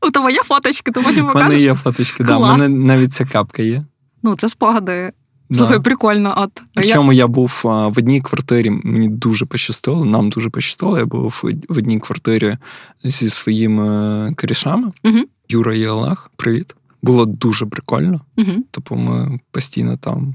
[0.09, 1.47] У тебе є фоточки, ти потім покажеш?
[1.47, 2.37] У мене є фоточки, да.
[2.37, 3.85] У мене навіть ця капка є.
[4.23, 5.12] Ну, це спогади.
[5.53, 5.83] Слухай, да.
[5.83, 6.35] прикольно.
[6.37, 6.62] От.
[6.75, 7.19] Причому я...
[7.19, 10.99] я був в одній квартирі, мені дуже пощастило, нам дуже пощастило.
[10.99, 12.57] Я був в одній квартирі
[13.03, 14.92] зі своїми корішами.
[15.05, 15.19] Угу.
[15.49, 16.75] Юра і Олег, привіт.
[17.03, 18.21] Було дуже прикольно.
[18.37, 18.53] Угу.
[18.71, 20.35] Тобто ми постійно там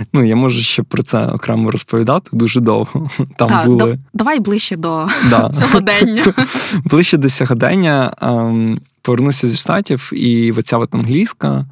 [0.12, 3.10] Ну, я можу ще про це окремо розповідати дуже довго.
[3.36, 3.98] Там так, були...
[4.14, 5.52] Давай ближче до да.
[5.54, 6.34] сьогодення.
[6.84, 11.66] Ближче до сьогодення ем, повернуся зі штатів, і оця от англійська,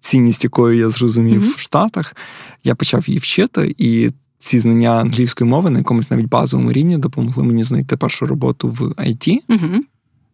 [0.00, 1.56] цінність якої я зрозумів mm-hmm.
[1.56, 2.16] в Штатах,
[2.64, 7.44] я почав її вчити, і ці знання англійської мови на якомусь навіть базовому рівні допомогли
[7.44, 9.38] мені знайти першу роботу в IT.
[9.48, 9.78] Mm-hmm.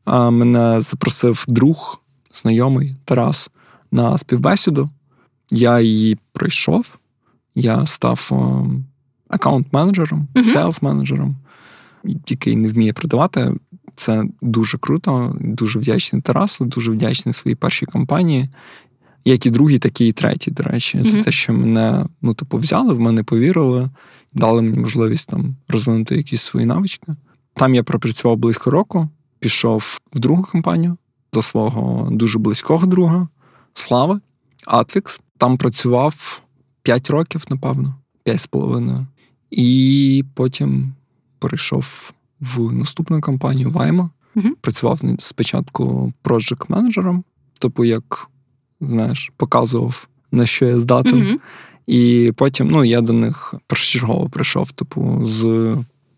[0.05, 2.01] А, Мене запросив друг,
[2.33, 3.51] знайомий Тарас
[3.93, 4.91] на співбесіду.
[5.51, 6.87] Я її пройшов
[7.55, 8.31] я став
[9.29, 11.35] аккаунт-менеджером, селс-менеджером,
[12.27, 13.55] який не вміє продавати.
[13.97, 18.49] Це дуже круто, дуже вдячний Тарасу, дуже вдячний своїй першій компанії,
[19.25, 21.03] як і другій, так і третій, до речі, mm-hmm.
[21.03, 23.91] за те, що мене ну, типу, взяли, в мене повірили,
[24.33, 27.17] дали мені можливість там розвинути якісь свої навички.
[27.55, 30.97] Там я пропрацював близько року, пішов в другу компанію
[31.33, 33.29] до свого дуже близького друга
[33.75, 34.21] Слави
[34.67, 35.21] Атвікс.
[35.39, 36.43] Там працював
[36.85, 37.95] 5 років, напевно,
[38.25, 39.07] 5 з половиною.
[39.51, 40.95] І потім
[41.39, 44.11] перейшов в наступну компанію Вайма.
[44.37, 47.25] uh Працював спочатку проджект менеджером
[47.59, 48.29] тобто, як
[48.81, 51.23] знаєш, показував, на що я здатен.
[51.23, 51.39] uh
[51.87, 55.77] І потім ну, я до них першочергово прийшов, типу, з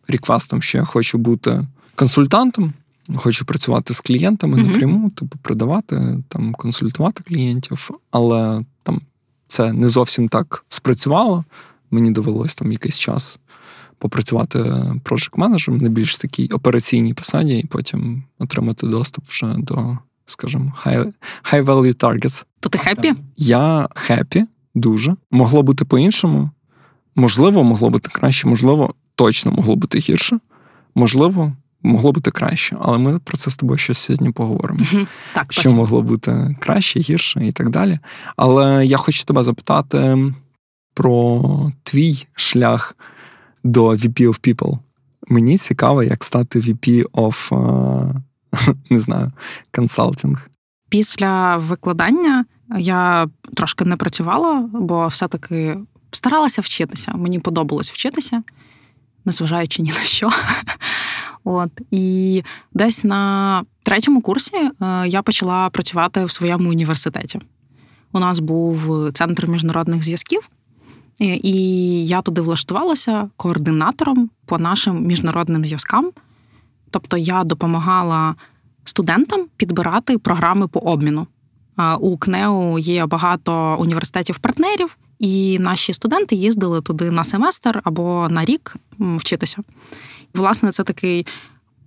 [0.09, 2.72] реквестом, що я хочу бути консультантом.
[3.16, 9.00] Хочу працювати з клієнтами uh напряму, типу продавати, там консультувати клієнтів, але там
[9.48, 11.44] це не зовсім так спрацювало.
[11.90, 13.38] Мені довелось там якийсь час
[13.98, 14.59] попрацювати
[15.04, 21.12] project менеджером на більш такій операційній посаді, і потім отримати доступ вже до, скажімо, high,
[21.52, 22.44] high value targets.
[22.61, 23.14] То ти happy?
[23.37, 25.16] Я happy, дуже.
[25.30, 26.50] Могло бути по-іншому.
[27.16, 30.38] Можливо, могло бути краще, можливо, точно могло бути гірше.
[30.94, 34.78] Можливо, могло бути краще, але ми про це з тобою щось сьогодні поговоримо.
[35.34, 35.76] Так, Що точно.
[35.76, 37.98] могло бути краще, гірше і так далі.
[38.36, 40.32] Але я хочу тебе запитати
[40.94, 41.42] про
[41.82, 42.96] твій шлях
[43.64, 44.78] до VP of People.
[45.28, 47.50] Мені цікаво, як стати VP of,
[48.90, 49.32] не знаю,
[49.74, 50.50] консалтинг.
[50.88, 52.44] Після викладання
[52.78, 55.78] я трошки не працювала, бо все-таки
[56.10, 57.12] старалася вчитися.
[57.12, 58.42] Мені подобалось вчитися,
[59.24, 60.28] незважаючи ні на що.
[61.48, 62.42] От і
[62.74, 67.40] десь на третьому курсі е, я почала працювати в своєму університеті.
[68.12, 70.48] У нас був центр міжнародних зв'язків,
[71.20, 76.11] і я туди влаштувалася координатором по нашим міжнародним зв'язкам.
[76.90, 78.35] Тобто я допомагала
[78.85, 81.26] студентам підбирати програми по обміну.
[82.00, 88.76] У КНЕУ є багато університетів-партнерів, і наші студенти їздили туди на семестр або на рік
[88.98, 89.62] вчитися.
[90.34, 91.26] Власне, це такий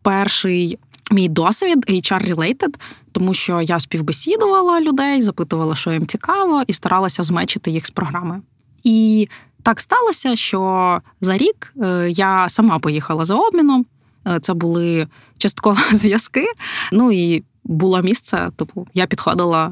[0.02, 0.80] перший
[1.12, 2.76] мій досвід HR-related,
[3.12, 8.42] тому що я співбесідувала людей, запитувала, що їм цікаво, і старалася змечити їх з програми.
[8.84, 9.28] І
[9.64, 13.86] так сталося, що за рік е, я сама поїхала за обміном.
[14.28, 16.46] Е, це були частково зв'язки.
[16.92, 19.72] Ну і було місце, типу, я підходила.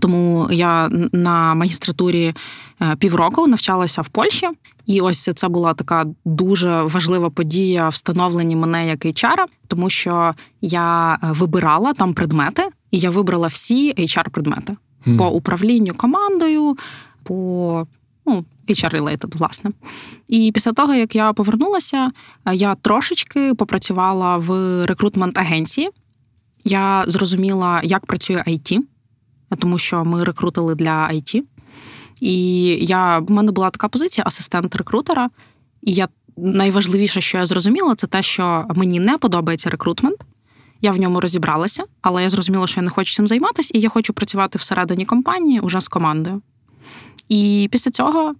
[0.00, 2.34] Тому я на магістратурі
[2.82, 4.48] е, півроку навчалася в Польщі,
[4.86, 11.14] і ось це була така дуже важлива подія встановлення мене як HR, тому що я
[11.14, 15.18] е, вибирала там предмети, і я вибрала всі HR-предмети mm.
[15.18, 16.76] по управлінню командою,
[17.22, 17.86] по
[18.26, 19.70] ну, HR-related, власне.
[20.28, 22.10] І після того, як я повернулася,
[22.52, 24.50] я трошечки попрацювала в
[24.86, 25.90] рекрутмент агенції.
[26.64, 28.80] Я зрозуміла, як працює IT,
[29.58, 31.42] тому що ми рекрутили для IT.
[32.20, 35.30] І я, в мене була така позиція асистент рекрутера.
[35.82, 40.20] І я найважливіше, що я зрозуміла, це те, що мені не подобається рекрутмент.
[40.80, 43.88] Я в ньому розібралася, але я зрозуміла, що я не хочу цим займатися, і я
[43.88, 46.42] хочу працювати всередині компанії уже з командою.
[47.28, 48.34] І після цього,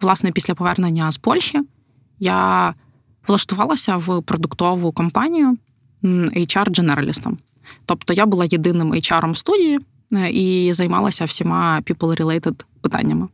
[0.00, 1.60] власне, після повернення з Польщі,
[2.18, 2.74] я
[3.28, 5.56] влаштувалася в продуктову компанію
[6.02, 7.36] HR-дженералістом.
[7.86, 9.80] Тобто я була єдиним HR в студії
[10.30, 13.28] і займалася всіма people-related питаннями.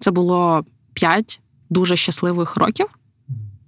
[0.00, 2.86] Це було п'ять дуже щасливих років.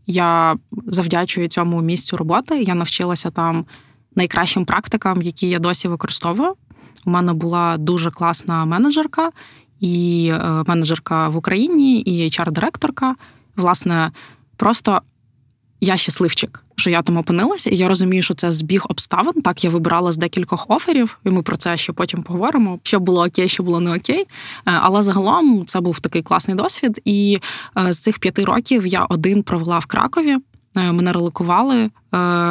[0.06, 2.62] Я завдячую цьому місцю роботи.
[2.62, 3.64] Я навчилася там
[4.16, 6.54] найкращим практикам, які я досі використовую.
[7.04, 9.30] У мене була дуже класна менеджерка,
[9.80, 13.14] і е, менеджерка в Україні, і HR-директорка.
[13.56, 14.10] Власне,
[14.56, 15.00] просто
[15.80, 19.42] я щасливчик, що я там опинилася, і я розумію, що це збіг обставин.
[19.42, 22.78] Так, я вибирала з декількох оферів, і ми про це ще потім поговоримо.
[22.82, 24.20] Що було окей, що було не окей.
[24.20, 24.26] Е,
[24.64, 27.00] але загалом це був такий класний досвід.
[27.04, 27.38] І
[27.78, 30.36] е, з цих п'яти років я один провела в Кракові.
[30.76, 31.90] Е, мене релокували,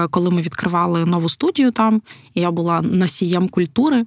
[0.10, 2.02] коли ми відкривали нову студію там.
[2.34, 4.06] і Я була носієм культури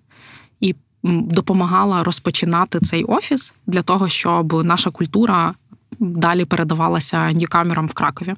[0.61, 5.55] і допомагала розпочинати цей офіс для того, щоб наша культура
[5.99, 8.35] далі передавалася ньюкамерам в Кракові.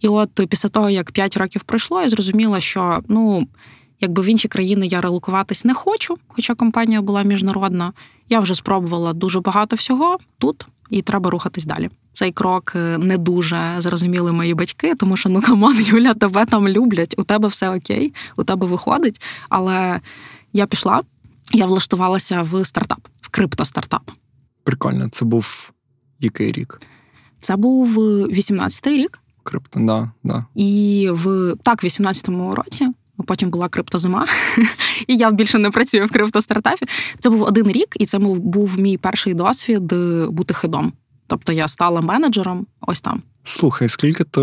[0.00, 3.46] І от після того, як 5 років пройшло, я зрозуміла, що ну.
[4.00, 7.92] Якби в інші країни я релокуватись не хочу, хоча компанія була міжнародна.
[8.28, 11.90] Я вже спробувала дуже багато всього тут, і треба рухатись далі.
[12.12, 16.46] Цей крок е, не дуже зрозуміли мої батьки, тому що ну come on, Юля, тебе
[16.46, 19.22] там люблять, у тебе все окей, у тебе виходить.
[19.48, 20.00] Але
[20.52, 21.02] я пішла,
[21.52, 24.10] я влаштувалася в стартап, в криптостартап.
[24.64, 25.70] Прикольно, це був
[26.20, 26.80] який рік?
[27.40, 30.44] Це був 18-й рік крипто, да, да.
[30.54, 32.88] І в так, в 18-му році.
[33.26, 34.26] Потім була криптозима,
[35.06, 36.86] і я більше не працюю в криптостартапі.
[37.18, 40.92] Це був один рік, і це був мій перший досвід е, бути хидом.
[41.26, 43.22] Тобто я стала менеджером ось там.
[43.44, 44.40] Слухай, скільки ти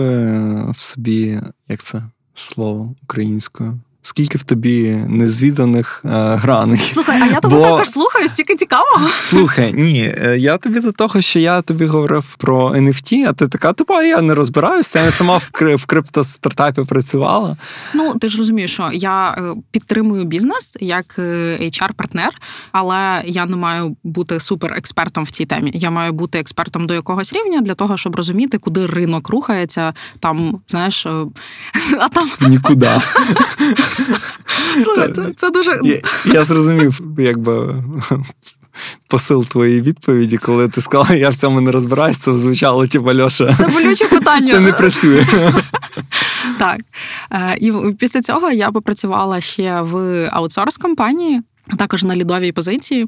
[0.70, 3.80] в собі, як це слово українською?
[4.06, 6.80] Скільки в тобі незвіданих е, граней.
[6.94, 7.62] Слухай, а я тебе Бо...
[7.62, 9.10] також слухаю, стільки цікаво.
[9.12, 13.48] Слухай, ні, е, я тобі до того, що я тобі говорив про NFT, а ти
[13.48, 17.58] така, типа, я не розбираюся, я сама в, крип, в криптостартапі працювала.
[17.94, 22.38] Ну, ти ж розумієш, що я е, підтримую бізнес як HR-партнер, е,
[22.72, 25.72] але я не маю бути суперекспертом в цій темі.
[25.76, 29.94] Я маю бути експертом до якогось рівня для того, щоб розуміти, куди ринок рухається.
[30.20, 31.06] Там, знаєш,
[32.00, 32.90] а там нікуди.
[34.84, 35.80] Слухай, це, це дуже.
[35.84, 37.84] Я, я зрозумів, якби.
[39.08, 43.56] Посил твоєї відповіді, коли ти сказала, я в цьому не розбираюся, це звучало типу, Льоша.
[43.58, 44.52] Це болюче питання.
[44.52, 45.28] Це не працює.
[46.60, 46.82] Так.
[47.32, 51.42] Е, і після цього я попрацювала ще в аутсорс компанії,
[51.78, 53.08] також на лідовій позиції.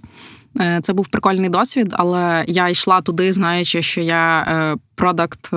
[0.60, 5.52] Е, це був прикольний досвід, але я йшла туди, знаючи, що я продакт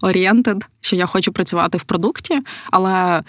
[0.00, 2.40] орієнтед, що я хочу працювати в продукті.
[2.70, 3.22] Але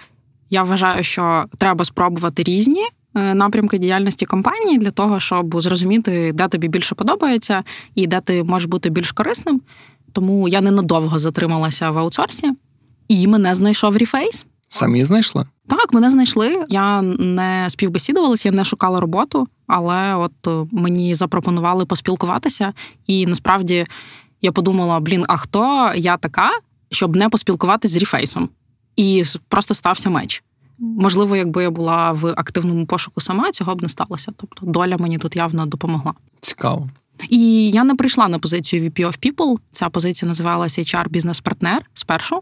[0.49, 2.83] я вважаю, що треба спробувати різні
[3.15, 7.63] е, напрямки діяльності компанії для того, щоб зрозуміти, де тобі більше подобається
[7.95, 9.61] і де ти можеш бути більш корисним.
[10.13, 12.51] Тому я ненадовго затрималася в аутсорсі,
[13.07, 14.45] і мене знайшов Reface.
[14.69, 15.45] Самі знайшли?
[15.67, 16.63] Так, мене знайшли.
[16.69, 22.73] Я не співбесідувалася, я не шукала роботу, але от е, мені запропонували поспілкуватися,
[23.07, 23.85] і насправді
[24.41, 26.49] я подумала: блін, а хто я така,
[26.91, 28.49] щоб не поспілкуватися з Reface 'ом?
[28.95, 30.43] І просто стався match.
[30.79, 34.31] Можливо, якби я була в активному пошуку сама, цього б не сталося.
[34.37, 36.13] Тобто доля мені тут явно допомогла.
[36.41, 36.89] Цікаво.
[37.29, 39.57] І я не прийшла на позицію VP of People.
[39.71, 42.41] Ця позиція називалася HR бізнес-партнер спершу.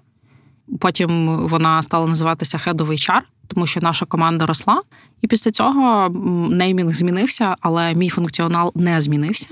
[0.80, 4.82] Потім вона стала називатися Head of HR, тому що наша команда росла.
[5.22, 6.10] І після цього
[6.50, 9.48] неймінг змінився, але мій функціонал не змінився.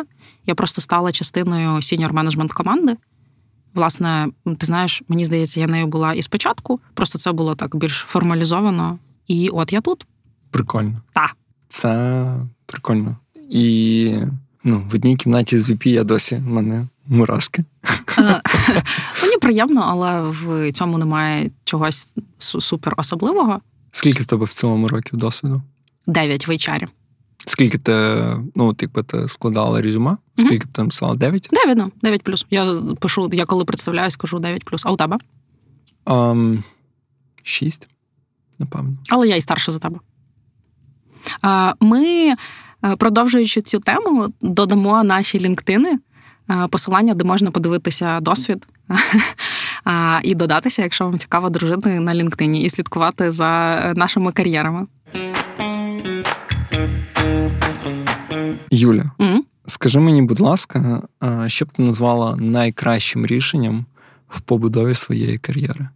[0.46, 2.98] Я просто стала частиною senior management команди.
[3.74, 4.28] Власне,
[4.58, 9.00] ти знаєш, мені здається, я нею була і спочатку, просто це було так більш формалізовано.
[9.28, 10.06] І от я тут.
[10.52, 11.02] Прикольно.
[11.14, 11.38] Так.
[11.70, 12.26] Це
[12.66, 13.18] прикольно.
[13.50, 14.16] І
[14.64, 17.66] ну, в одній кімнаті з VP я досі в мене мурашки.
[18.18, 18.22] Е,
[19.24, 23.60] мені приємно, але в цьому немає чогось супер особливого.
[23.92, 25.62] Скільки з тебе в цілому років досвіду?
[26.08, 26.88] Дев'ять в HR.
[27.46, 28.18] Скільки ти,
[28.56, 30.18] ну, якби ти складала резюме?
[30.38, 31.16] Скільки ти написала?
[31.16, 31.50] 9?
[31.52, 32.46] 9, ну, 9 плюс.
[32.50, 34.86] Я пишу, я коли представляюсь, кажу 9 плюс.
[34.86, 35.18] А у тебе?
[36.06, 36.64] Um,
[37.44, 37.88] 6,
[38.60, 38.94] напевно.
[39.10, 40.00] Але я і старша за тебе.
[41.80, 42.34] Ми,
[42.86, 46.00] е, продовжуючи цю тему, додамо наші лінктини,
[46.50, 48.68] е, посилання, де можна подивитися досвід.
[50.24, 54.88] і додатися, якщо вам цікаво дружити на LinkedIn і слідкувати за нашими кар'єрами.
[58.72, 59.40] Юля, mm?
[59.68, 61.02] скажи мені, будь ласка,
[61.48, 63.86] що б ти назвала найкращим рішенням
[64.30, 65.90] в побудові своєї кар'єри?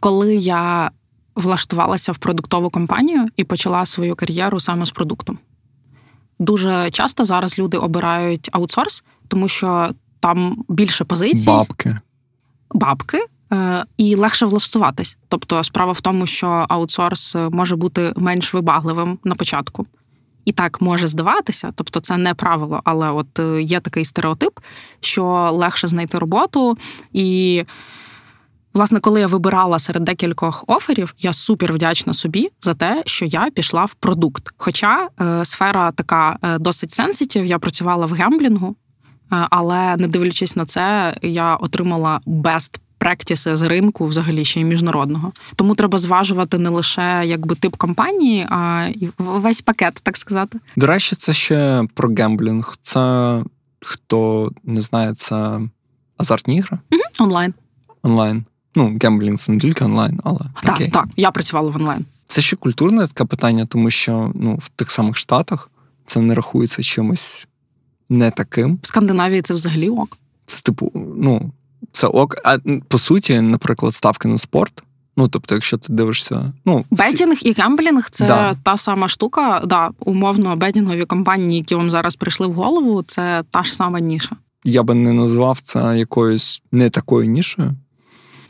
[0.00, 0.90] Коли я
[1.34, 5.38] влаштувалася в продуктову компанію і почала свою кар'єру саме з продуктом.
[6.38, 9.90] Дуже часто зараз люди обирають аутсорс, тому що
[10.20, 11.46] там більше позицій.
[11.46, 11.98] Бабки.
[12.74, 13.18] Бабки.
[13.52, 15.16] Е, і легше влаштуватись.
[15.28, 19.86] Тобто, справа в тому, що аутсорс може бути менш вибагливим на початку.
[20.44, 24.58] І так може здаватися, тобто це не правило, але от е, є такий стереотип,
[25.00, 26.78] що легше знайти роботу
[27.12, 27.64] і
[28.74, 33.50] Власне, коли я вибирала серед декількох оферів, я супер вдячна собі за те, що я
[33.50, 34.50] пішла в продукт.
[34.56, 38.76] Хоча е, сфера така е, досить сенситів, я працювала в гемблінгу,
[39.32, 44.64] е, але не дивлячись на це, я отримала best practices з ринку, взагалі ще й
[44.64, 45.32] міжнародного.
[45.56, 50.58] Тому треба зважувати не лише якби тип компанії, а й весь пакет, так сказати.
[50.76, 52.76] До речі, це ще про гемблінг.
[52.80, 53.42] Це
[53.80, 55.60] хто не знає, це
[56.16, 56.78] азартні ігри?
[56.92, 57.54] Угу, онлайн.
[58.02, 58.44] Онлайн.
[58.74, 60.90] Ну, гемблінг це не тільки онлайн, але так, окей.
[60.90, 62.04] так, я працювала в онлайн.
[62.26, 65.70] Це ще культурне таке питання, тому що ну, в тих самих Штатах
[66.06, 67.46] це не рахується чимось
[68.08, 68.78] не таким.
[68.82, 70.18] В Скандинавії це взагалі ок.
[70.46, 71.52] Це типу, ну,
[71.92, 72.36] це ок.
[72.44, 72.58] А
[72.88, 74.82] по суті, наприклад, ставки на спорт.
[75.16, 78.54] Ну, тобто, якщо ти дивишся, ну бетінг і гемблінг це да.
[78.62, 79.62] та сама штука.
[79.64, 84.36] Да, умовно, бетінгові компанії, які вам зараз прийшли в голову, це та ж сама ніша.
[84.64, 87.74] Я би не назвав це якоюсь не такою нішою.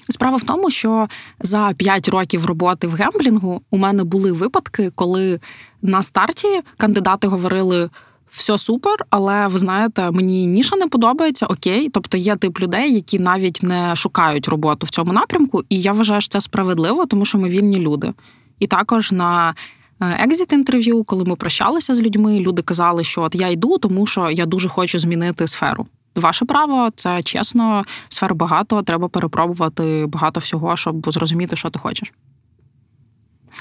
[0.08, 1.08] Справа в тому, що
[1.40, 5.40] за 5 років роботи в гемблінгу у мене були випадки, коли
[5.82, 7.90] на старті кандидати говорили.
[8.32, 11.46] Все супер, але ви знаєте, мені ніша не подобається.
[11.46, 15.92] Окей, тобто є тип людей, які навіть не шукають роботу в цьому напрямку, і я
[15.92, 18.12] вважаю, що це справедливо, тому що ми вільні люди.
[18.58, 19.54] І також на
[20.00, 24.30] екзит інтерв'ю, коли ми прощалися з людьми, люди казали, що от я йду, тому що
[24.30, 25.86] я дуже хочу змінити сферу.
[26.16, 32.12] Ваше право, це чесно, сфер багато, треба перепробувати багато всього, щоб зрозуміти, що ти хочеш.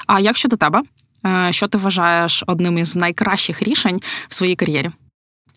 [0.06, 0.82] А як щодо тебе,
[1.50, 4.90] що ти вважаєш одним із найкращих рішень в своїй кар'єрі?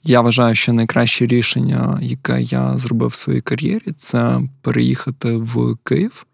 [0.04, 6.26] Я вважаю, що найкраще рішення, яке я зробив в своїй кар'єрі, це переїхати в Київ,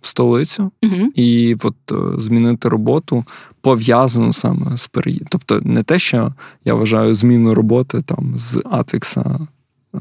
[0.00, 1.10] в столицю, угу.
[1.14, 3.24] і от е, змінити роботу
[3.60, 5.28] пов'язану саме з переїздом.
[5.30, 9.46] Тобто не те, що я вважаю зміну роботи там з Атвікса
[9.94, 9.98] Е,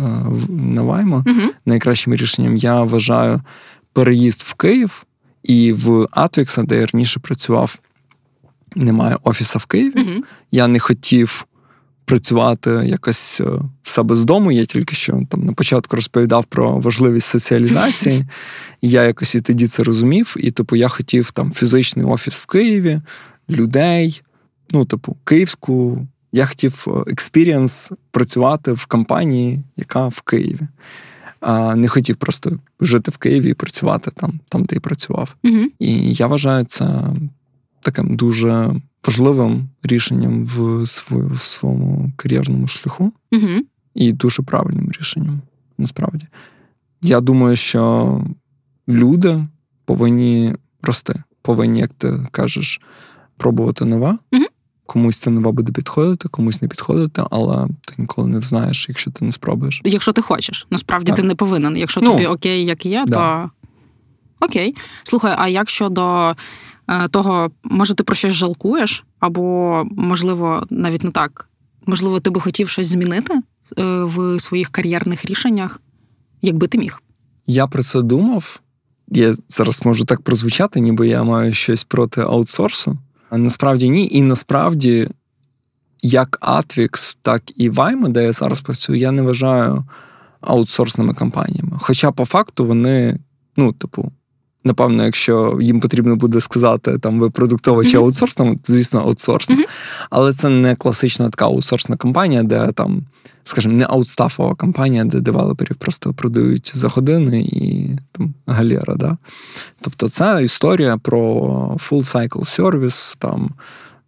[0.50, 1.24] Навайма.
[1.28, 1.50] Угу.
[1.66, 3.42] Найкращим рішенням я вважаю
[3.94, 5.06] переїзд в Київ
[5.44, 7.78] і в Атвікса, де я раніше працював,
[8.76, 10.02] немає офіса в Києві.
[10.02, 10.24] Угу.
[10.52, 11.46] Я не хотів
[12.06, 13.46] працювати якось е,
[13.84, 14.52] в себе з дому.
[14.52, 18.26] Я тільки що там на початку розповідав про важливість соціалізації.
[18.82, 20.36] Я якось і тоді це розумів.
[20.40, 23.02] І, типу, я хотів там фізичний офіс в Києві,
[23.50, 24.22] людей,
[24.72, 30.68] ну, типу, київську я хотів experience працювати в компанії, яка в Києві.
[31.40, 35.36] А Не хотів просто жити в Києві і працювати там, там де і працював.
[35.44, 35.66] Угу.
[35.80, 37.04] І я вважаю це
[37.82, 38.76] таким дуже
[39.08, 43.48] важливим рішенням в в своєму кар'єрному шляху угу.
[43.94, 45.42] і дуже правильним рішенням.
[45.78, 46.28] Насправді.
[47.02, 48.26] Я думаю, що
[48.90, 49.48] люди
[49.86, 52.82] повинні рости, повинні, як ти кажеш,
[53.38, 54.18] пробувати нове.
[54.32, 54.46] Угу.
[54.86, 59.26] Комусь це нова буде підходити, комусь не підходити, але ти ніколи не знаєш, якщо ти
[59.26, 59.82] не спробуєш.
[59.86, 61.16] Якщо ти хочеш, насправді так.
[61.16, 61.78] ти не повинен.
[61.78, 63.16] Якщо ну, тобі окей, як є, да.
[64.40, 64.76] то окей.
[65.04, 66.36] Слухай, а як щодо
[67.12, 71.50] того, може, ти про щось жалкуєш, або, можливо, навіть не так,
[71.86, 73.42] можливо, ти би хотів щось змінити е,
[74.04, 75.82] в своїх кар'єрних рішеннях,
[76.42, 77.02] якби ти міг?
[77.48, 78.60] Я про це думав.
[79.08, 82.98] Я зараз можу так прозвучати, ніби я маю щось проти аутсорсу.
[83.32, 84.10] Насправді ні.
[84.12, 85.08] І насправді,
[86.02, 89.86] як Atvix, так і Вайма, де я зараз працюю, я не вважаю
[90.42, 91.72] аутсорсними компаніями.
[91.80, 93.20] Хоча, по факту, вони,
[93.58, 94.12] ну, типу,
[94.64, 99.58] напевно, якщо їм потрібно буде сказати, там ви продуктова чи аутсорсна, звісно, аутсорсна.
[100.10, 103.04] Але це не класична така аутсорсна компанія, де там,
[103.44, 108.96] скажімо, не аутстафова компанія, де девелоперів просто продають за години і там галера.
[108.96, 109.18] Да?
[109.82, 111.20] Тобто це історія про
[111.90, 113.52] full cycle service, там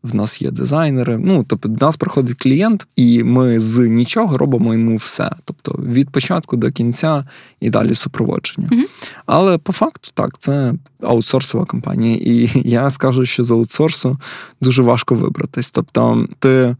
[0.03, 1.17] в нас є дизайнери.
[1.17, 5.31] Ну, тобто, до нас приходить клієнт, і ми з нічого робимо йому все.
[5.45, 7.25] Тобто від початку до кінця
[7.59, 8.67] і далі супроводження.
[8.71, 8.87] Mm-hmm.
[9.25, 12.17] Але по факту так, це аутсорсова компанія.
[12.21, 14.17] І я скажу, що з аутсорсу
[14.61, 15.71] дуже важко вибратись.
[15.71, 16.75] Тобто, ти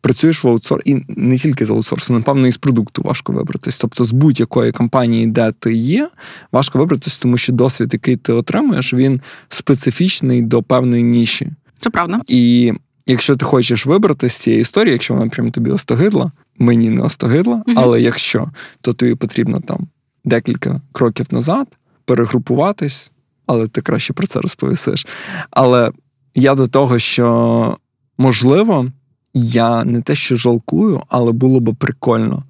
[0.00, 3.78] працюєш в аутсорс, і не тільки з аутсорсу, напевно, і з продукту важко вибратись.
[3.78, 6.10] Тобто з будь-якої компанії, де ти є,
[6.52, 11.50] важко вибратись, тому що досвід, який ти отримуєш, він специфічний до певної ніші.
[11.80, 12.20] Це правда.
[12.26, 12.72] І
[13.06, 17.56] якщо ти хочеш вибрати з цієї історії, якщо вона прям тобі остогидла, мені не остогидла,
[17.56, 18.50] uh але якщо,
[18.80, 19.88] то тобі потрібно там
[20.24, 21.66] декілька кроків назад
[22.04, 23.10] перегрупуватись,
[23.46, 25.06] але ти краще про це розповісиш.
[25.50, 25.92] Але
[26.34, 27.78] я до того, що
[28.18, 28.92] можливо,
[29.34, 32.44] я не те, що жалкую, але було би прикольно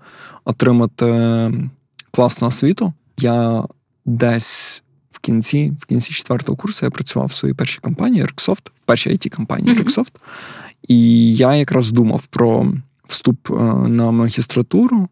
[0.45, 1.07] отримати
[2.11, 2.93] класну освіту.
[3.19, 3.65] Я
[4.05, 4.83] десь
[5.21, 9.11] в кінці, в кінці четвертого курсу я працював в своїй першій компанії Рексофт, в першій
[9.11, 10.13] IT компанії Рексофт.
[10.89, 12.73] І я якраз думав про
[13.07, 13.55] вступ е,
[13.89, 15.09] на магістратуру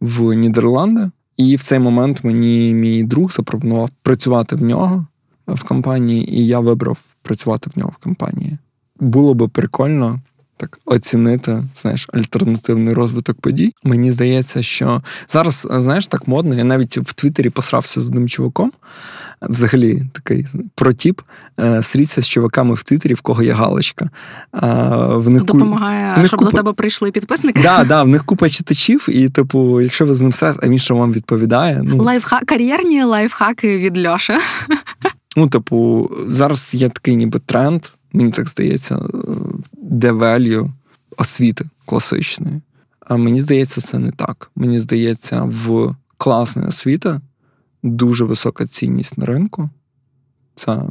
[0.00, 1.10] в Нідерланди.
[1.36, 5.06] І в цей момент мені мій друг запропонував працювати в нього
[5.46, 8.58] в компанії, і я вибрав працювати в нього в компанії.
[9.00, 10.20] Було би прикольно
[10.56, 13.72] так оцінити знаєш, альтернативний розвиток подій.
[13.84, 16.54] Мені здається, що зараз, знаєш, так модно.
[16.54, 18.72] Я навіть в Твіттері посрався з одним чуваком.
[19.48, 21.20] Взагалі, такий протіп
[21.60, 24.10] е, сріться з чуваками в Твіттері, в кого є галочка.
[25.12, 26.50] В них Допомагає, в них щоб купа...
[26.50, 27.62] до тебе прийшли підписники.
[27.62, 30.78] Да, да, в них купа читачів, і, типу, якщо ви з ним все, а він
[30.78, 31.80] що вам відповідає.
[31.84, 31.96] Ну...
[31.96, 32.40] Лайфха...
[32.46, 34.34] Кар'єрні лайфхаки від Льоши.
[35.36, 37.82] Ну, типу, зараз є такий ніби тренд,
[38.12, 38.98] мені так здається,
[39.72, 40.70] де value
[41.16, 42.60] освіти класичної.
[43.00, 44.50] А мені здається, це не так.
[44.56, 47.20] Мені здається, в класної освіти
[47.84, 49.70] дуже висока цінність на ринку.
[50.54, 50.82] Це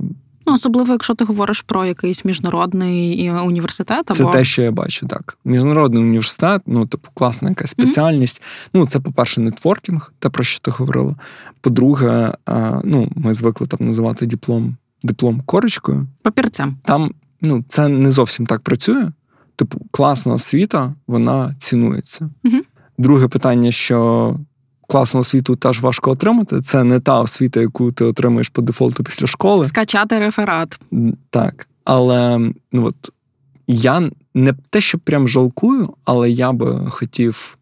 [0.45, 4.11] Ну, особливо, якщо ти говориш про якийсь міжнародний університет.
[4.11, 4.17] Або...
[4.17, 5.37] Це те, що я бачу, так.
[5.45, 8.41] Міжнародний університет, ну, типу, класна якась спеціальність.
[8.41, 8.69] Mm-hmm.
[8.73, 11.15] Ну, це, по-перше, нетворкінг, те, про що ти говорила.
[11.61, 12.33] По-друге,
[12.83, 16.07] ну, ми звикли там називати диплом диплом корочкою.
[16.21, 16.77] Папірцем.
[16.85, 19.11] Там ну, це не зовсім так працює.
[19.55, 22.29] Типу, класна освіта, вона цінується.
[22.43, 22.57] Угу.
[22.97, 24.39] Друге питання, що
[24.87, 26.61] класну освіту теж важко отримати.
[26.61, 29.65] Це не та освіта, яку ти отримуєш по дефолту після школи.
[29.65, 30.79] Скачати реферат.
[31.29, 31.67] Так.
[31.85, 32.39] Але
[32.71, 32.95] ну от
[33.67, 37.57] я не те, що прям жалкую, але я би хотів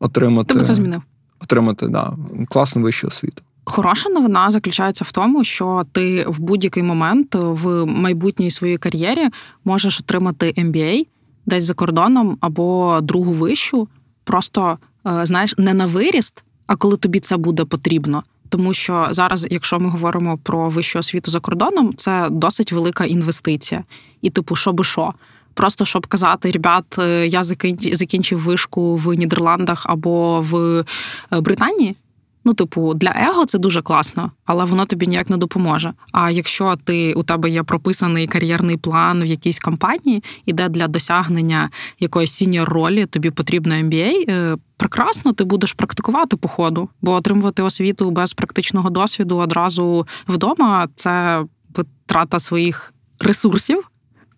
[0.00, 0.54] отримати.
[0.54, 1.02] Ти би це змінив.
[1.40, 2.12] Отримати да,
[2.48, 3.42] класну вищу освіту.
[3.64, 9.28] Хороша новина заключається в тому, що ти в будь-який момент в майбутній своїй кар'єрі
[9.64, 11.06] можеш отримати MBA
[11.46, 13.88] десь за кордоном або другу вищу,
[14.24, 18.22] просто е, знаєш, не на виріст, а коли тобі це буде потрібно.
[18.48, 23.84] Тому що зараз, якщо ми говоримо про вищу освіту за кордоном, це досить велика інвестиція.
[24.22, 25.12] І, типу, що би що.
[25.54, 27.44] Просто щоб казати, ребят, е, я
[27.92, 30.84] закінчив вишку в Нідерландах або в
[31.32, 31.96] е, Британії.
[32.44, 35.92] Ну, типу, для его це дуже класно, але воно тобі ніяк не допоможе.
[36.12, 40.88] А якщо ти у тебе є прописаний кар'єрний план в якійсь компанії, і де для
[40.88, 47.12] досягнення якоїсь senior ролі тобі потрібно MBA, е, прекрасно ти будеш практикувати по ходу, бо
[47.12, 53.90] отримувати освіту без практичного досвіду одразу вдома це витрата своїх ресурсів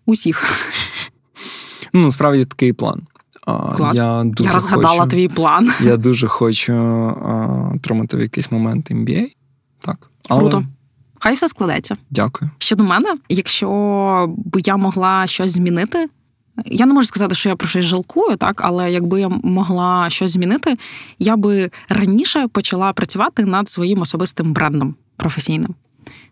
[0.05, 0.43] усіх.
[1.93, 3.01] Ну, насправді такий план.
[3.45, 3.97] Клас.
[3.97, 5.71] Я дуже я розгадала хочу, твій план.
[5.81, 6.73] Я дуже хочу
[7.75, 9.25] отримати в якийсь момент MBA.
[9.79, 10.09] Так.
[10.29, 10.39] Але...
[10.41, 10.65] Круто.
[11.19, 11.97] Хай все складеться.
[12.09, 12.51] Дякую.
[12.57, 13.69] Щодо мене, якщо
[14.37, 16.09] б я могла щось змінити,
[16.65, 20.31] я не можу сказати, що я про щось жалкую, так, але якби я могла щось
[20.31, 20.77] змінити,
[21.19, 25.75] я би раніше почала працювати над своїм особистим брендом професійним.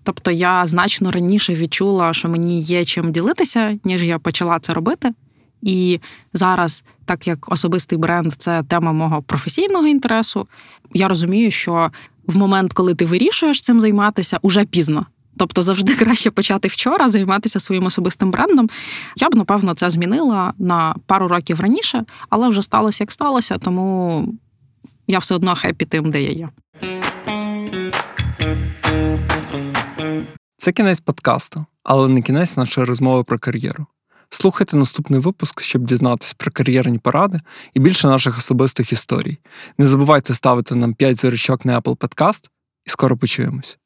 [0.03, 5.13] Тобто я значно раніше відчула, що мені є чим ділитися, ніж я почала це робити.
[5.61, 5.99] І
[6.33, 10.47] зараз, так як особистий бренд це тема мого професійного інтересу,
[10.93, 11.91] я розумію, що
[12.27, 15.05] в момент, коли ти вирішуєш цим займатися, уже пізно.
[15.37, 18.69] Тобто завжди краще почати вчора займатися своїм особистим брендом.
[19.15, 24.27] Я б, напевно, це змінила на пару років раніше, але вже сталося як сталося, тому
[25.07, 26.49] я все одно хеппі тим, де я є.
[30.57, 33.85] Це кінець подкасту, але не кінець нашої розмови про кар'єру.
[34.33, 37.39] Слухайте наступний випуск, щоб дізнатися про кар'єрні поради
[37.73, 39.37] і більше наших особистих історій.
[39.77, 42.45] Не забувайте ставити нам 5 зірочок на Apple Podcast
[42.85, 43.77] і скоро почуємось.